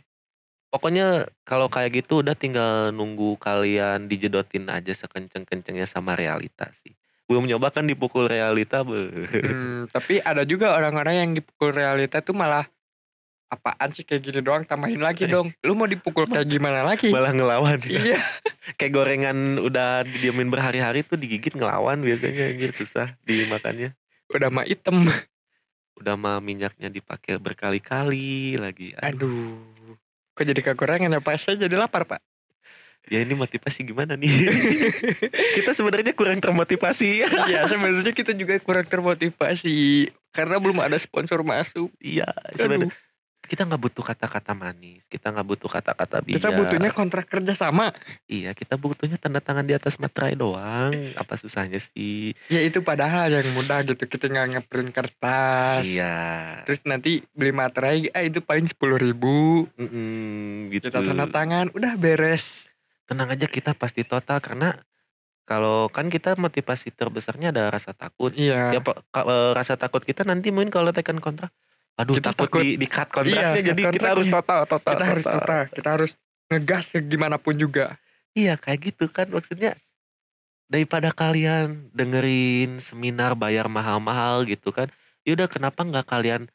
Pokoknya 0.68 1.24
kalau 1.48 1.72
kayak 1.72 2.04
gitu 2.04 2.20
udah 2.20 2.36
tinggal 2.36 2.91
nunggu 2.91 3.39
kalian 3.39 4.12
dijedotin 4.12 4.68
aja 4.68 4.91
sekenceng-kencengnya 4.91 5.88
sama 5.88 6.20
realita 6.20 6.68
sih 6.76 6.91
belum 7.26 7.46
nyoba 7.46 7.70
kan 7.70 7.84
dipukul 7.84 8.26
realita 8.26 8.82
be. 8.82 9.10
Hmm, 9.34 9.82
tapi 9.88 10.20
ada 10.20 10.42
juga 10.42 10.72
orang-orang 10.72 11.16
yang 11.18 11.32
dipukul 11.34 11.70
realita 11.70 12.20
tuh 12.20 12.32
malah 12.32 12.70
apaan 13.46 13.90
sih 13.90 14.02
kayak 14.02 14.22
gini 14.24 14.40
doang 14.40 14.62
tambahin 14.62 15.00
lagi 15.00 15.26
dong. 15.32 15.50
Lu 15.60 15.74
mau 15.74 15.86
dipukul 15.86 16.26
kayak 16.26 16.46
gimana 16.46 16.82
lagi? 16.82 17.10
malah 17.10 17.30
ngelawan 17.30 17.82
Iya. 17.88 18.22
kayak 18.76 18.92
gorengan 18.92 19.38
udah 19.58 20.02
didiamin 20.04 20.50
berhari-hari 20.50 21.02
tuh 21.02 21.16
digigit 21.16 21.52
ngelawan 21.52 22.00
biasanya 22.00 22.50
anjir 22.50 22.70
susah 22.72 23.14
dimakannya 23.22 23.94
Udah 24.28 24.50
mah 24.50 24.66
item. 24.66 25.06
udah 25.96 26.14
mah 26.14 26.38
minyaknya 26.40 26.90
dipakai 26.90 27.38
berkali-kali 27.38 28.58
lagi 28.58 28.92
Aduh. 29.00 29.56
Kok 30.34 30.44
jadi 30.44 30.62
kegorengan 30.62 31.08
ya 31.10 31.22
Pak? 31.22 31.40
Saya 31.40 31.56
jadi 31.58 31.80
lapar 31.80 32.04
Pak. 32.04 32.20
Ya 33.06 33.20
ini 33.20 33.34
motivasi 33.34 33.84
gimana 33.84 34.13
nih 34.13 34.30
kita 35.58 35.72
sebenarnya 35.72 36.12
kurang 36.12 36.39
termotivasi 36.39 37.26
Iya 37.46 37.65
sebenarnya 37.72 38.12
kita 38.12 38.32
juga 38.32 38.58
kurang 38.60 38.86
termotivasi. 38.86 40.10
Karena 40.30 40.60
belum 40.60 40.80
ada 40.80 40.98
sponsor 40.98 41.41
masuk. 41.41 41.94
iya 41.98 42.28
sebenarnya 42.52 42.91
kita 43.46 43.62
nggak 43.62 43.78
butuh 43.80 44.02
kata-kata 44.04 44.58
manis 44.58 45.06
kita 45.06 45.30
nggak 45.30 45.46
butuh 45.46 45.70
kata-kata 45.70 46.18
bijak 46.20 46.41
Kita 46.41 46.50
butuhnya 46.50 46.89
kontrak 46.89 47.30
kerja 47.30 47.54
sama. 47.54 47.94
iya 48.26 48.52
kita 48.52 48.74
butuhnya 48.74 49.15
tanda 49.15 49.38
tangan 49.38 49.62
di 49.62 49.72
atas 49.72 49.96
materai 49.96 50.34
doang 50.34 50.89
apa 51.13 51.34
susahnya 51.38 51.78
sih 51.78 52.34
Ya 52.50 52.60
itu 52.60 52.82
padahal 52.82 53.30
yang 53.30 53.46
mudah 53.54 53.86
gitu. 53.86 54.02
Kita 54.02 54.28
nggak 54.28 54.48
ngeprint 54.52 54.89
kertas. 54.91 55.86
iya 55.86 56.13
Terus 56.65 56.82
nanti 56.84 57.22
beli 57.32 57.54
materai, 57.54 58.10
ah 58.12 58.26
itu 58.26 58.41
paling 58.41 58.65
sepuluh 58.65 58.98
ribu. 58.98 59.70
Mm-mm, 59.78 60.74
gitu 60.74 60.89
Kita 60.89 61.06
tanda 61.06 61.30
tangan, 61.30 61.70
udah 61.72 61.94
beres. 61.96 62.74
Tenang 63.06 63.30
aja 63.30 63.46
kita 63.46 63.72
pasti 63.74 64.02
total 64.02 64.41
karena 64.41 64.74
kalau 65.46 65.88
kan 65.94 66.10
kita 66.10 66.34
motivasi 66.36 66.89
terbesarnya 66.89 67.54
ada 67.54 67.70
rasa 67.70 67.94
takut 67.94 68.34
Iya. 68.34 68.74
ya 68.74 68.82
rasa 69.54 69.78
takut 69.78 70.02
kita 70.02 70.26
nanti 70.26 70.50
mungkin 70.50 70.74
kalau 70.74 70.89
tekan 70.89 71.22
kontrak 71.22 71.54
aduh 71.96 72.18
Kita 72.18 72.34
takut, 72.34 72.50
takut. 72.50 72.62
di, 72.65 72.76
di 72.76 72.88
cut 72.89 73.08
kontraknya 73.13 73.54
Iya, 73.56 73.65
jadi 73.72 73.82
cut 73.86 73.94
kita 73.94 74.08
harus 74.12 74.28
total 74.28 74.62
total 74.65 74.91
kita 74.91 75.06
harus 75.06 75.26
total, 75.26 75.62
kita 75.70 75.89
harus 75.94 76.12
ngegas 76.46 76.86
gimana 77.06 77.38
pun 77.38 77.54
juga. 77.56 77.98
iya 78.34 78.58
kayak 78.58 78.91
gitu 78.91 79.06
kan 79.08 79.30
maksudnya 79.30 79.78
daripada 80.65 81.13
kalian 81.13 81.94
dengerin 81.94 82.82
seminar 82.82 83.38
bayar 83.38 83.70
mahal-mahal 83.70 84.44
gitu 84.44 84.74
kan 84.74 84.89
yaudah 85.24 85.46
kenapa 85.46 85.86
nggak 85.86 86.04
kalian 86.04 86.50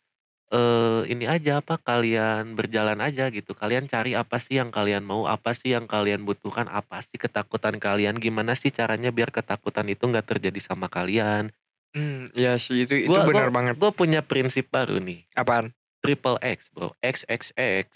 eh 0.50 1.02
ini 1.06 1.24
aja 1.24 1.58
apa 1.58 1.78
kalian 1.78 2.52
berjalan 2.52 2.98
aja 2.98 3.28
gitu 3.28 3.52
kalian 3.52 3.86
cari 3.86 4.12
apa 4.12 4.34
sih 4.36 4.58
yang 4.58 4.68
kalian 4.68 5.02
mau 5.02 5.24
apa 5.24 5.50
sih 5.50 5.70
yang 5.70 5.86
kalian 5.86 6.22
butuhkan 6.22 6.66
apa 6.66 6.98
sih 7.00 7.14
ketakutan 7.16 7.78
kalian 7.78 8.14
gimana 8.16 8.52
sih 8.52 8.68
caranya 8.68 9.08
biar 9.08 9.30
ketakutan 9.30 9.86
itu 9.86 10.02
nggak 10.02 10.26
terjadi 10.28 10.58
sama 10.60 10.86
kalian 10.86 11.54
Hmm, 11.90 12.30
iya 12.32 12.54
sih 12.54 12.84
itu 12.84 12.94
itu 12.96 13.10
Gua- 13.10 13.26
benar 13.26 13.50
banget. 13.50 13.74
gue 13.74 13.90
punya 13.90 14.22
prinsip 14.22 14.66
baru 14.68 14.98
nih 14.98 15.26
Apaan? 15.32 15.74
triple 15.98 16.38
X 16.40 16.70
bro 16.70 16.94
XXX 16.96 17.86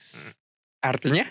Artinya? 0.81 1.31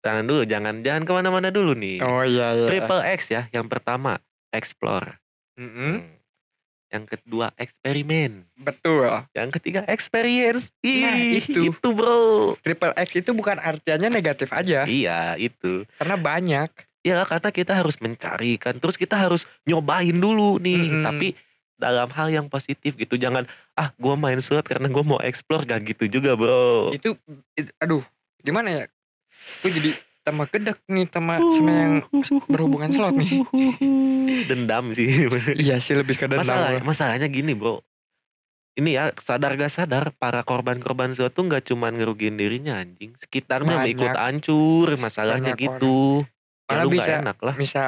jangan 0.00 0.24
dulu 0.24 0.44
jangan 0.44 0.80
jangan 0.80 1.02
ke 1.04 1.12
mana-mana 1.14 1.48
dulu 1.48 1.72
nih 1.72 2.00
Oh 2.00 2.20
iya 2.20 2.52
iya. 2.54 2.64
triple 2.64 3.00
X 3.10 3.28
ya 3.28 3.48
yang 3.50 3.64
pertama 3.66 4.20
explore 4.50 5.20
Mm-mm, 5.56 6.00
Hmm. 6.00 6.19
Yang 6.90 7.04
kedua 7.04 7.54
eksperimen 7.54 8.44
Betul. 8.56 9.06
yang 9.32 9.50
ketiga 9.50 9.86
experience 9.86 10.74
Nah, 10.80 11.14
Ih, 11.16 11.38
itu. 11.38 11.70
itu 11.70 11.88
bro 11.88 12.58
Triple 12.58 12.92
X 12.94 13.08
itu 13.16 13.30
bukan 13.30 13.56
artinya 13.56 14.08
negatif 14.08 14.50
aja, 14.50 14.84
iya 14.84 15.34
itu 15.34 15.86
karena 15.96 16.16
banyak. 16.16 16.70
ya 17.00 17.24
karena 17.24 17.48
kita 17.48 17.72
harus 17.72 17.96
mencari 17.96 18.60
kan 18.60 18.76
terus 18.76 18.92
kita 18.94 19.16
harus 19.16 19.48
nyobain 19.64 20.12
dulu 20.12 20.60
nih 20.60 20.76
Mm-mm. 20.92 21.00
tapi 21.00 21.32
dalam 21.72 22.12
hal 22.12 22.28
yang 22.28 22.44
positif 22.44 22.92
gitu 22.92 23.16
jangan 23.16 23.48
ah 23.72 23.88
gua 23.96 24.12
main 24.12 24.36
slot 24.36 24.68
karena 24.68 24.84
gua 24.84 25.00
mau 25.06 25.20
explore 25.20 25.64
gak 25.64 25.80
gitu 25.86 26.04
juga 26.10 26.36
bro 26.36 26.92
Itu, 26.92 27.16
it- 27.56 27.72
aduh, 27.78 28.04
gimana 28.38 28.68
ya? 28.68 28.84
Gue 29.58 29.72
jadi 29.72 29.90
tambah 30.30 30.46
gedek 30.48 30.78
nih 30.86 31.06
sama 31.06 31.34
sama 31.42 31.70
yang 31.72 31.92
berhubungan 32.46 32.88
slot 32.88 33.12
nih. 33.12 33.42
dendam 34.50 34.90
sih 34.90 35.26
iya 35.56 35.76
sih 35.76 35.92
lebih 35.92 36.14
ke 36.14 36.24
dendam. 36.24 36.40
Masalah, 36.40 36.78
masalahnya 36.80 37.26
gini 37.26 37.52
bro 37.52 37.82
ini 38.72 38.94
ya 38.94 39.10
sadar 39.12 39.54
gak 39.54 39.68
sadar 39.68 40.14
para 40.14 40.40
korban-korban 40.40 41.10
slot 41.10 41.34
tuh 41.34 41.44
nggak 41.44 41.66
cuman 41.66 41.92
ngerugiin 41.92 42.38
dirinya 42.38 42.78
anjing 42.78 43.12
sekitarnya 43.18 43.76
Banyak. 43.76 43.92
ikut 43.92 44.14
hancur 44.14 44.88
masalahnya 44.94 45.52
Banyak 45.52 45.60
gitu 45.60 46.22
ya 46.22 46.70
Malah 46.70 46.84
lu 46.86 46.90
bisa- 46.90 47.18
enak 47.18 47.38
lah 47.42 47.54
Bisa 47.54 47.82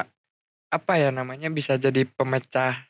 apa 0.67 0.93
ya 0.97 1.09
namanya 1.09 1.47
bisa 1.47 1.77
jadi 1.77 2.03
pemecah 2.03 2.83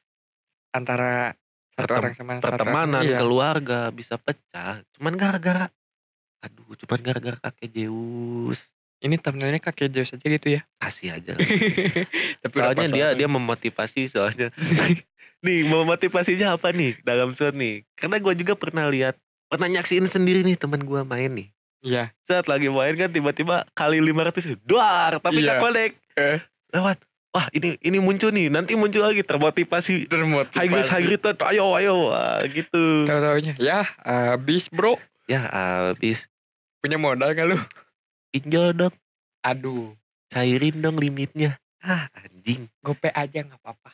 antara 0.71 1.37
satu 1.73 1.85
Pertem- 1.85 1.99
orang 1.99 2.13
sama 2.13 2.31
satu 2.33 2.45
pertemanan, 2.47 2.97
orang. 2.97 3.05
Iya. 3.05 3.17
keluarga 3.19 3.79
bisa 3.89 4.15
pecah. 4.15 4.81
Cuman 4.93 5.13
gara-gara 5.13 5.65
aduh, 6.39 6.75
cuman 6.75 6.99
gara-gara 6.99 7.37
kakek 7.39 7.69
Zeus. 7.71 8.69
Ini 9.03 9.19
thumbnailnya 9.19 9.59
kakek 9.59 9.91
Zeus 9.91 10.15
aja 10.15 10.23
gitu 10.23 10.47
ya. 10.47 10.63
Kasih 10.79 11.19
aja. 11.19 11.35
Tapi 12.43 12.55
soalnya 12.55 12.87
dia 12.87 13.07
dia 13.11 13.27
memotivasi 13.27 14.07
soalnya. 14.07 14.47
nih, 15.45 15.67
memotivasinya 15.67 16.55
apa 16.55 16.71
nih 16.71 17.03
dalam 17.03 17.35
shot 17.35 17.51
nih? 17.51 17.83
Karena 17.99 18.23
gue 18.23 18.33
juga 18.39 18.55
pernah 18.55 18.87
lihat, 18.87 19.19
pernah 19.51 19.67
nyaksiin 19.67 20.07
sendiri 20.07 20.47
nih 20.47 20.55
teman 20.55 20.87
gue 20.87 21.03
main 21.03 21.27
nih. 21.35 21.47
Iya. 21.83 22.15
Saat 22.23 22.47
lagi 22.47 22.71
main 22.71 22.95
kan 22.95 23.11
tiba-tiba 23.11 23.67
kali 23.75 23.99
500 23.99 24.55
duar, 24.63 25.19
tapi 25.19 25.43
Iya. 25.43 25.51
nggak 25.51 25.59
connect. 25.59 25.95
Eh. 26.15 26.39
Lewat. 26.71 27.03
Wah, 27.33 27.49
ini 27.51 27.75
ini 27.81 27.97
muncul 27.97 28.29
nih, 28.29 28.47
nanti 28.47 28.77
muncul 28.77 29.03
lagi 29.03 29.25
termotivasi. 29.25 30.05
Termotivasi. 30.07 30.63
High 30.63 31.05
grade, 31.11 31.41
ayo, 31.49 31.75
ayo, 31.75 32.13
Wah, 32.13 32.45
gitu. 32.45 33.09
Tahu-taunya 33.09 33.57
ya 33.59 33.83
habis 34.05 34.69
bro. 34.71 34.95
Ya 35.25 35.43
habis 35.51 36.29
Punya 36.83 36.99
modal 36.99 37.31
gak 37.31 37.47
lu? 37.47 37.57
Pinjol 38.33 38.73
dong, 38.73 38.95
Aduh. 39.45 39.93
cairin 40.33 40.81
dong 40.81 40.97
limitnya. 40.97 41.61
Ah, 41.77 42.09
anjing, 42.17 42.65
Gope 42.81 43.13
aja 43.13 43.45
nggak 43.45 43.61
apa-apa. 43.61 43.91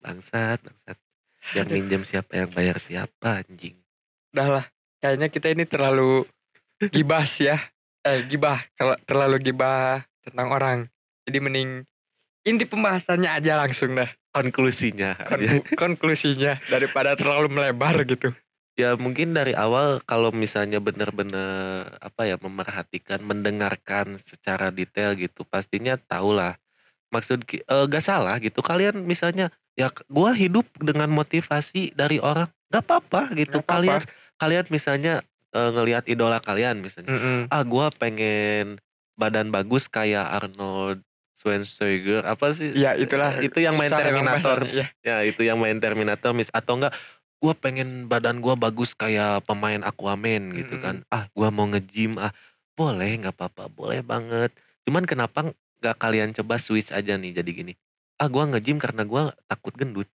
bangsat, 0.00 0.64
bangsat. 0.64 0.96
Yang 1.52 1.66
Aduh. 1.68 1.74
minjem 1.76 2.02
siapa, 2.08 2.32
yang 2.32 2.48
bayar 2.48 2.80
siapa, 2.80 3.44
anjing. 3.44 3.76
Udah 4.32 4.48
lah. 4.48 4.64
Kayaknya 5.00 5.28
kita 5.28 5.46
ini 5.52 5.64
terlalu 5.68 6.24
gibas 6.88 7.36
ya. 7.36 7.60
Eh 8.00 8.24
gibah. 8.24 8.60
Kalau 8.76 8.96
terlalu 9.04 9.36
gibah 9.42 10.04
tentang 10.24 10.48
orang. 10.52 10.78
Jadi 11.28 11.38
mending 11.40 11.70
inti 12.44 12.64
pembahasannya 12.64 13.28
aja 13.28 13.60
langsung 13.60 13.92
dah. 13.92 14.08
Konklusinya. 14.32 15.16
Kon- 15.28 15.66
konklusinya 15.76 16.60
daripada 16.68 17.16
terlalu 17.16 17.52
melebar 17.52 17.96
gitu. 18.08 18.32
Ya 18.80 18.96
mungkin 18.96 19.30
dari 19.30 19.52
awal 19.52 20.00
kalau 20.02 20.32
misalnya 20.34 20.78
benar-benar 20.78 21.52
apa 22.00 22.22
ya 22.24 22.36
memerhatikan 22.36 23.20
mendengarkan 23.20 24.16
secara 24.16 24.68
detail 24.70 25.12
gitu 25.14 25.44
pastinya 25.44 25.96
tahulah 25.96 26.56
maksud 27.08 27.44
eh, 27.46 27.60
gak 27.86 28.00
salah 28.00 28.38
gitu 28.38 28.60
kalian 28.60 29.04
misalnya 29.04 29.50
ya 29.74 29.92
gua 30.06 30.32
hidup 30.32 30.64
dengan 30.78 31.08
motivasi 31.08 31.92
dari 31.92 32.16
orang 32.18 32.48
gak 32.68 32.82
apa-apa 32.82 33.34
gitu 33.34 33.50
Nggak 33.52 33.60
apa-apa. 33.60 33.74
kalian 33.76 34.00
kalian 34.36 34.66
misalnya 34.68 35.14
eh, 35.50 35.70
ngelihat 35.70 36.04
idola 36.06 36.38
kalian 36.38 36.80
misalnya 36.80 37.10
Mm-mm. 37.10 37.38
ah 37.48 37.62
gua 37.62 37.92
pengen 37.92 38.80
badan 39.12 39.50
bagus 39.50 39.84
kayak 39.86 40.24
Arnold 40.24 41.04
Schwarzenegger 41.34 42.22
apa 42.22 42.52
sih 42.52 42.72
Ya 42.72 42.92
itulah. 42.94 43.36
itu 43.38 43.58
yang 43.58 43.72
main 43.74 43.88
Susah 43.88 44.00
emang 44.02 44.22
Terminator 44.22 44.58
bahasanya. 44.62 44.86
ya 45.08 45.16
itu 45.22 45.40
yang 45.40 45.56
main 45.56 45.76
Terminator 45.76 46.30
mis 46.30 46.48
atau 46.50 46.76
enggak 46.76 46.92
gue 47.40 47.52
pengen 47.56 48.04
badan 48.04 48.38
gue 48.38 48.52
bagus 48.54 48.92
kayak 48.92 49.40
pemain 49.42 49.80
Aquaman 49.80 50.52
gitu 50.52 50.76
kan 50.76 51.02
ah 51.08 51.24
gue 51.26 51.48
mau 51.48 51.64
nge-gym 51.66 52.20
ah 52.20 52.36
boleh 52.72 53.16
nggak 53.18 53.32
apa-apa 53.32 53.68
boleh 53.68 54.00
banget 54.00 54.52
cuman 54.84 55.04
kenapa 55.04 55.48
nggak 55.80 55.96
kalian 55.96 56.30
coba 56.32 56.56
switch 56.56 56.92
aja 56.92 57.16
nih 57.16 57.32
jadi 57.32 57.50
gini 57.50 57.72
ah 58.16 58.28
gue 58.28 58.44
nge-gym 58.46 58.76
karena 58.76 59.02
gue 59.02 59.22
takut 59.46 59.72
gendut 59.74 60.08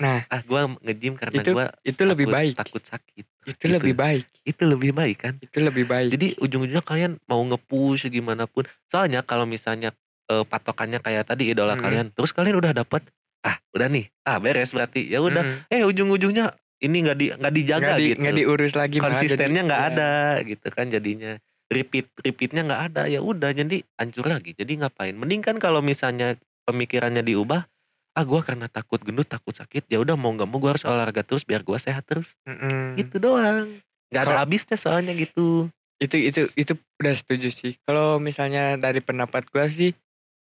Nah. 0.00 0.24
ah 0.26 0.40
gue 0.40 0.56
nge-gym 0.80 1.12
karena 1.12 1.44
Itu 1.44 1.52
gue 1.52 1.66
Itu 1.84 2.02
lebih 2.08 2.24
baik. 2.24 2.56
takut 2.56 2.80
sakit 2.80 3.20
Itu 3.44 3.68
Gitu. 3.68 3.74
lebih 3.76 3.92
baik. 3.92 4.24
itu 4.40 4.62
lebih 4.64 4.96
baik 4.96 5.16
kan 5.20 5.34
Itu 5.36 5.60
lebih 5.60 5.84
baik. 5.84 6.08
jadi 6.08 6.40
ujung-ujungnya 6.40 6.80
kalian 6.80 7.20
mau 7.28 7.44
nge-push 7.44 8.08
gimana 8.08 8.48
pun 8.48 8.64
soalnya 8.88 9.20
kalau 9.20 9.44
misalnya 9.44 9.92
eh, 10.24 10.40
patokannya 10.40 11.04
kayak 11.04 11.28
tadi 11.28 11.52
idola 11.52 11.76
Mm-mm. 11.76 11.84
kalian 11.84 12.06
terus 12.10 12.32
kalian 12.32 12.56
udah 12.56 12.72
dapet 12.72 13.04
ah 13.40 13.60
udah 13.72 13.92
nih 13.92 14.08
ah 14.22 14.40
beres 14.40 14.72
berarti 14.72 15.04
ya 15.04 15.20
udah 15.20 15.44
Mm-mm. 15.44 15.68
eh 15.68 15.84
ujung-ujungnya 15.84 16.48
ini 16.80 16.96
nggak 17.04 17.16
di 17.16 17.26
nggak 17.36 17.54
dijaga 17.54 17.84
nggak 17.84 17.98
di, 18.00 18.06
gitu. 18.08 18.18
nggak 18.24 18.36
diurus 18.40 18.72
lagi 18.72 18.96
konsistennya 18.98 19.62
nggak 19.68 19.82
ya. 19.84 19.88
ada 19.92 20.12
gitu 20.44 20.66
kan 20.72 20.86
jadinya. 20.88 21.32
Repeat 21.70 22.06
repeatnya 22.24 22.62
nggak 22.66 22.82
ada. 22.90 23.02
Ya 23.06 23.20
udah 23.22 23.52
jadi 23.52 23.84
hancur 24.00 24.26
lagi. 24.26 24.56
Jadi 24.56 24.80
ngapain? 24.80 25.14
Mending 25.14 25.44
kan 25.44 25.56
kalau 25.62 25.84
misalnya 25.84 26.34
pemikirannya 26.64 27.22
diubah 27.22 27.68
ah 28.10 28.24
gua 28.26 28.42
karena 28.42 28.66
takut 28.66 28.98
gendut 29.06 29.30
takut 29.30 29.54
sakit 29.54 29.86
ya 29.86 30.02
udah 30.02 30.18
mau 30.18 30.34
nggak 30.34 30.50
mau 30.50 30.58
gua 30.58 30.74
harus 30.74 30.82
olahraga 30.82 31.22
terus 31.22 31.46
biar 31.46 31.62
gua 31.62 31.78
sehat 31.78 32.02
terus. 32.08 32.34
Mm-mm. 32.48 32.98
gitu 32.98 33.22
doang. 33.22 33.78
Nggak 34.10 34.22
ada 34.26 34.36
habisnya 34.42 34.74
soalnya 34.74 35.14
gitu. 35.14 35.70
Itu 36.02 36.16
itu 36.18 36.50
itu 36.58 36.74
udah 36.98 37.14
setuju 37.14 37.54
sih. 37.54 37.78
Kalau 37.86 38.18
misalnya 38.18 38.74
dari 38.80 38.98
pendapat 38.98 39.46
gua 39.52 39.70
sih 39.70 39.94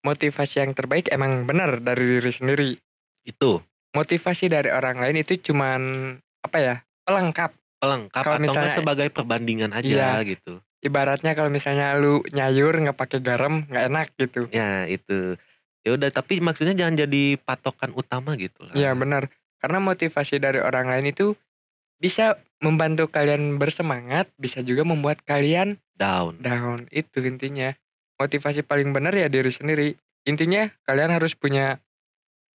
motivasi 0.03 0.65
yang 0.65 0.75
terbaik 0.75 1.13
emang 1.15 1.47
benar 1.47 1.79
dari 1.79 2.19
diri 2.19 2.33
sendiri. 2.35 2.71
Itu 3.23 3.63
motivasi 3.93 4.49
dari 4.49 4.73
orang 4.73 4.99
lain 4.99 5.21
itu 5.21 5.37
cuman 5.41 5.81
apa 6.43 6.57
ya 6.59 6.75
pelengkap. 7.05 7.53
Pelengkap 7.79 8.23
Kalau 8.23 8.37
atau 8.39 8.45
misalnya- 8.45 8.77
sebagai 8.77 9.09
perbandingan 9.11 9.75
aja 9.75 9.87
Iya. 9.87 10.11
gitu. 10.25 10.63
Ibaratnya 10.83 11.39
kalau 11.39 11.51
misalnya 11.51 11.95
lu 11.95 12.23
nyayur 12.31 12.75
nggak 12.75 12.99
pakai 12.99 13.23
garam 13.23 13.63
nggak 13.67 13.85
enak 13.91 14.07
gitu. 14.19 14.51
Ya 14.51 14.87
itu. 14.87 15.39
Ya 15.83 15.91
udah 15.95 16.11
tapi 16.11 16.39
maksudnya 16.39 16.75
jangan 16.75 16.95
jadi 16.99 17.39
patokan 17.39 17.91
utama 17.95 18.35
gitu 18.39 18.67
lah. 18.67 18.75
Iya 18.75 18.95
benar. 18.95 19.31
Karena 19.63 19.79
motivasi 19.79 20.43
dari 20.43 20.59
orang 20.59 20.91
lain 20.91 21.11
itu 21.11 21.35
bisa 22.03 22.39
membantu 22.59 23.07
kalian 23.07 23.59
bersemangat 23.59 24.27
bisa 24.35 24.59
juga 24.63 24.83
membuat 24.83 25.23
kalian 25.23 25.79
down. 25.95 26.39
down. 26.43 26.87
Itu 26.91 27.23
intinya. 27.23 27.75
Motivasi 28.19 28.63
paling 28.63 28.91
benar 28.95 29.15
ya 29.15 29.27
diri 29.27 29.51
sendiri. 29.51 29.95
Intinya 30.27 30.71
kalian 30.87 31.15
harus 31.15 31.35
punya 31.35 31.79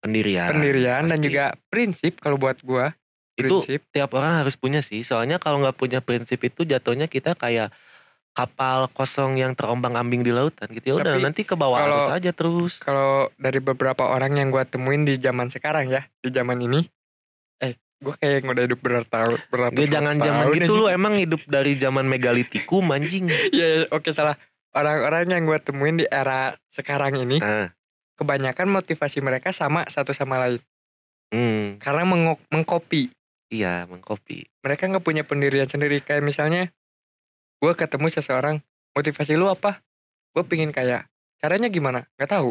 pendirian. 0.07 0.49
Pendirian 0.49 1.03
dan 1.03 1.11
Ya, 1.11 1.11
pasti. 1.13 1.27
juga 1.27 1.45
prinsip 1.67 2.13
kalau 2.17 2.37
buat 2.37 2.63
gua. 2.63 2.95
Itu 3.35 3.61
prinsip. 3.61 3.85
tiap 3.91 4.15
orang 4.15 4.41
harus 4.41 4.55
punya 4.55 4.81
sih. 4.81 5.03
Soalnya 5.03 5.37
kalau 5.37 5.59
nggak 5.59 5.75
punya 5.75 5.99
prinsip 5.99 6.41
itu 6.41 6.63
jatuhnya 6.63 7.05
kita 7.05 7.35
kayak 7.35 7.75
kapal 8.33 8.89
kosong 8.91 9.37
yang 9.37 9.53
terombang 9.53 9.93
ambing 9.93 10.21
di 10.21 10.29
lautan 10.29 10.69
gitu. 10.71 10.93
Ya 10.93 10.97
udah 10.99 11.17
nanti 11.19 11.43
ke 11.43 11.53
bawah 11.53 11.77
kalau- 11.79 11.99
arus 11.99 12.13
aja 12.13 12.31
terus. 12.31 12.79
kalau 12.79 13.33
dari 13.35 13.59
beberapa 13.59 14.07
orang 14.07 14.37
yang 14.37 14.49
gua 14.49 14.63
temuin 14.63 15.03
di 15.03 15.17
zaman 15.17 15.49
sekarang 15.49 15.89
ya 15.89 16.05
di 16.21 16.29
zaman 16.29 16.61
ini 16.61 16.85
eh 17.59 17.73
gua 17.97 18.13
kayak 18.15 18.45
yang 18.45 18.53
udah 18.53 18.63
hidup 18.63 18.81
bertahun 18.81 19.41
beratus 19.49 19.81
Gak 19.81 19.89
jangan 19.91 20.15
zaman 20.17 20.45
tahun 20.47 20.57
gitu 20.59 20.73
lu 20.75 20.85
emang 20.87 21.17
hidup 21.17 21.41
dari 21.47 21.73
zaman 21.75 22.05
megalitikum 22.05 22.85
anjing. 22.91 23.25
Iya 23.27 23.67
iya, 23.75 23.89
oke 23.89 24.09
salah. 24.11 24.37
Orang-orang 24.71 25.33
yang 25.33 25.45
gua 25.45 25.57
temuin 25.57 25.97
di 25.97 26.05
era 26.07 26.53
sekarang 26.69 27.17
ini 27.19 27.41
ah 27.41 27.73
kebanyakan 28.17 28.67
motivasi 28.67 29.21
mereka 29.21 29.53
sama 29.53 29.85
satu 29.87 30.11
sama 30.11 30.41
lain. 30.41 30.61
Hmm, 31.29 31.77
karena 31.79 32.05
mengok- 32.05 32.45
mengcopy. 32.49 33.13
Iya 33.47 33.87
mengkopi 33.87 34.51
mereka 34.59 34.91
nggak 34.91 35.07
punya 35.07 35.23
pendirian 35.23 35.71
sendiri. 35.71 36.03
Kayak 36.03 36.27
misalnya 36.27 36.75
gue 37.57 37.73
ketemu 37.73 38.11
seseorang 38.11 38.57
motivasi 38.91 39.39
lu 39.39 39.47
apa? 39.47 39.79
Gue 40.35 40.43
pingin 40.43 40.75
kayak 40.75 41.07
caranya 41.39 41.71
gimana? 41.71 42.11
Nggak 42.19 42.31
tahu. 42.33 42.51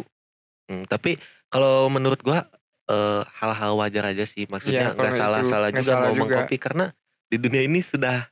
Hmm, 0.65 0.87
tapi 0.87 1.19
kalau 1.51 1.91
menurut 1.91 2.23
gua 2.23 2.47
eh, 2.85 3.21
hal-hal 3.41 3.75
wajar 3.75 4.07
aja 4.07 4.23
sih. 4.23 4.47
Maksudnya 4.47 4.93
Iya, 4.93 4.95
nggak 4.95 5.11
itu 5.11 5.19
salah-salah 5.19 5.69
juga 5.73 5.83
salah 5.83 6.07
mau 6.07 6.13
juga. 6.13 6.21
mengkopi 6.21 6.55
karena 6.57 6.85
di 7.27 7.37
dunia 7.37 7.65
ini 7.65 7.81
sudah 7.81 8.29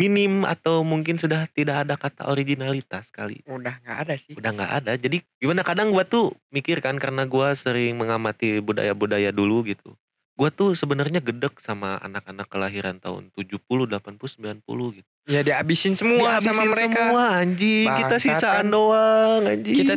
minim 0.00 0.48
atau 0.48 0.80
mungkin 0.80 1.14
sudah 1.14 1.44
tidak 1.50 1.84
ada 1.84 1.94
kata 1.94 2.24
originalitas 2.24 3.12
kali. 3.12 3.44
Udah 3.44 3.76
nggak 3.78 3.98
ada 4.00 4.14
sih. 4.16 4.32
Udah 4.32 4.50
nggak 4.50 4.72
ada. 4.80 4.92
Jadi 4.96 5.20
gimana? 5.36 5.60
Kadang 5.60 5.92
gua 5.92 6.02
tuh 6.02 6.32
mikir 6.48 6.80
kan 6.80 6.96
karena 6.96 7.28
gua 7.28 7.52
sering 7.52 7.94
mengamati 7.94 8.58
budaya-budaya 8.58 9.28
dulu 9.30 9.60
gitu. 9.66 9.92
Gua 10.32 10.48
tuh 10.48 10.72
sebenarnya 10.72 11.20
gedek 11.20 11.60
sama 11.60 12.00
anak-anak 12.00 12.48
kelahiran 12.48 12.96
tahun 12.96 13.28
70 13.36 13.60
80 13.60 14.64
90 14.64 14.96
gitu. 14.96 15.08
Ya 15.28 15.44
dihabisin 15.44 15.92
semua 15.92 16.40
sama 16.40 16.64
Dihabisin 16.64 16.70
mereka. 16.72 16.96
semua 16.96 17.24
anjing. 17.36 17.86
Kita 17.92 18.16
sisaan 18.16 18.64
kan. 18.64 18.72
doang 18.72 19.40
anjing. 19.44 19.76
Kita 19.76 19.94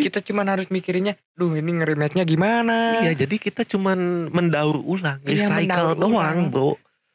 kita 0.00 0.18
cuman 0.24 0.46
harus 0.48 0.72
mikirinnya 0.72 1.12
duh 1.36 1.52
ini 1.52 1.76
ngerimetnya 1.76 2.24
gimana? 2.24 3.04
Iya, 3.04 3.12
jadi 3.14 3.36
kita 3.36 3.68
cuman 3.68 4.32
mendaur 4.32 4.80
ulang, 4.80 5.20
Iya, 5.22 5.44
recycle 5.44 5.60
mendaur 5.60 5.96
doang, 6.00 6.10
ulang. 6.10 6.38
bro. 6.48 6.72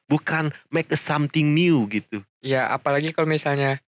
Bukan 0.08 0.50
make 0.68 0.88
a 0.90 0.96
something 0.96 1.52
new 1.52 1.84
gitu. 1.88 2.24
ya 2.40 2.68
apalagi 2.68 3.12
kalau 3.12 3.28
misalnya 3.28 3.84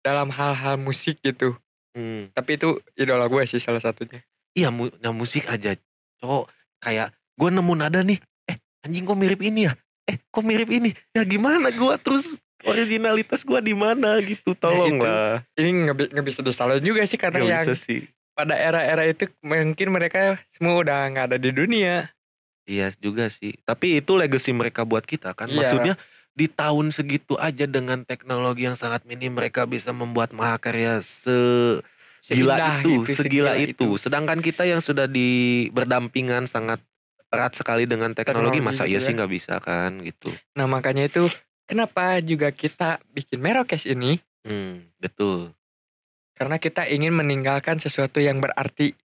dalam 0.00 0.30
hal-hal 0.30 0.76
musik 0.76 1.18
gitu 1.20 1.58
Hmm. 1.90 2.30
tapi 2.30 2.54
itu 2.54 2.78
idola 2.94 3.26
gue 3.26 3.42
sih 3.44 3.58
salah 3.58 3.78
satunya 3.78 4.22
Iya, 4.50 4.70
mu 4.70 4.90
nah, 4.98 5.10
musik 5.10 5.46
aja. 5.46 5.74
Cowok 6.18 6.46
kayak 6.78 7.10
gue 7.34 7.50
nemu 7.50 7.72
nada 7.72 7.98
nih. 8.00 8.18
Eh, 8.44 8.56
anjing 8.80 9.02
kok 9.02 9.14
mirip 9.14 9.38
ini 9.40 9.66
ya? 9.66 9.74
Eh, 10.06 10.18
kok 10.24 10.42
mirip 10.42 10.66
ini? 10.66 10.90
Ya 11.10 11.22
gimana 11.22 11.70
gua 11.70 11.94
terus 11.94 12.30
originalitas 12.64 13.42
gua 13.42 13.58
di 13.58 13.72
mana 13.72 14.18
gitu. 14.20 14.54
Tolong 14.54 14.90
itu. 14.92 15.02
lah. 15.02 15.42
ini 15.54 15.86
nggak 15.86 16.22
bisa 16.24 16.40
disalahin 16.40 16.82
juga 16.82 17.02
sih 17.04 17.14
karena 17.14 17.38
Gak 17.38 17.46
yang 17.48 17.62
bisa 17.64 17.74
sih. 17.74 18.06
pada 18.30 18.54
era-era 18.54 19.02
itu 19.04 19.26
mungkin 19.40 19.88
mereka 19.90 20.38
semua 20.50 20.78
udah 20.78 20.98
nggak 21.06 21.26
ada 21.26 21.38
di 21.38 21.50
dunia 21.50 22.10
Iya 22.70 22.94
juga 23.02 23.26
sih. 23.26 23.58
Tapi 23.66 23.98
itu 23.98 24.14
legacy 24.14 24.54
mereka 24.54 24.86
buat 24.86 25.02
kita 25.02 25.34
kan. 25.34 25.50
Iya. 25.50 25.58
Maksudnya 25.58 25.94
di 26.30 26.46
tahun 26.46 26.94
segitu 26.94 27.34
aja 27.34 27.66
dengan 27.66 28.06
teknologi 28.06 28.70
yang 28.70 28.78
sangat 28.78 29.02
minim 29.02 29.34
mereka 29.34 29.66
bisa 29.66 29.90
membuat 29.90 30.30
mahakarya 30.30 31.02
se 31.02 31.34
gila 32.30 32.78
itu, 32.78 33.02
gitu, 33.02 33.18
segila 33.18 33.58
itu. 33.58 33.98
Sedangkan 33.98 34.38
kita 34.38 34.62
yang 34.62 34.78
sudah 34.78 35.10
di 35.10 35.66
berdampingan 35.74 36.46
sangat 36.46 36.78
erat 37.34 37.58
sekali 37.58 37.90
dengan 37.90 38.14
teknologi, 38.14 38.62
Teknologi 38.62 38.66
masa 38.70 38.86
iya 38.86 39.02
ya. 39.02 39.06
sih 39.10 39.18
nggak 39.18 39.32
bisa 39.34 39.58
kan 39.58 39.98
gitu. 40.06 40.30
Nah 40.54 40.70
makanya 40.70 41.10
itu 41.10 41.26
kenapa 41.66 42.22
juga 42.22 42.54
kita 42.54 43.02
bikin 43.10 43.42
Merokes 43.42 43.86
ini 43.90 44.22
Hmm, 44.40 44.88
betul. 44.96 45.52
karena 46.32 46.56
kita 46.56 46.88
ingin 46.88 47.12
meninggalkan 47.12 47.76
sesuatu 47.76 48.22
yang 48.24 48.40
berarti 48.40 48.96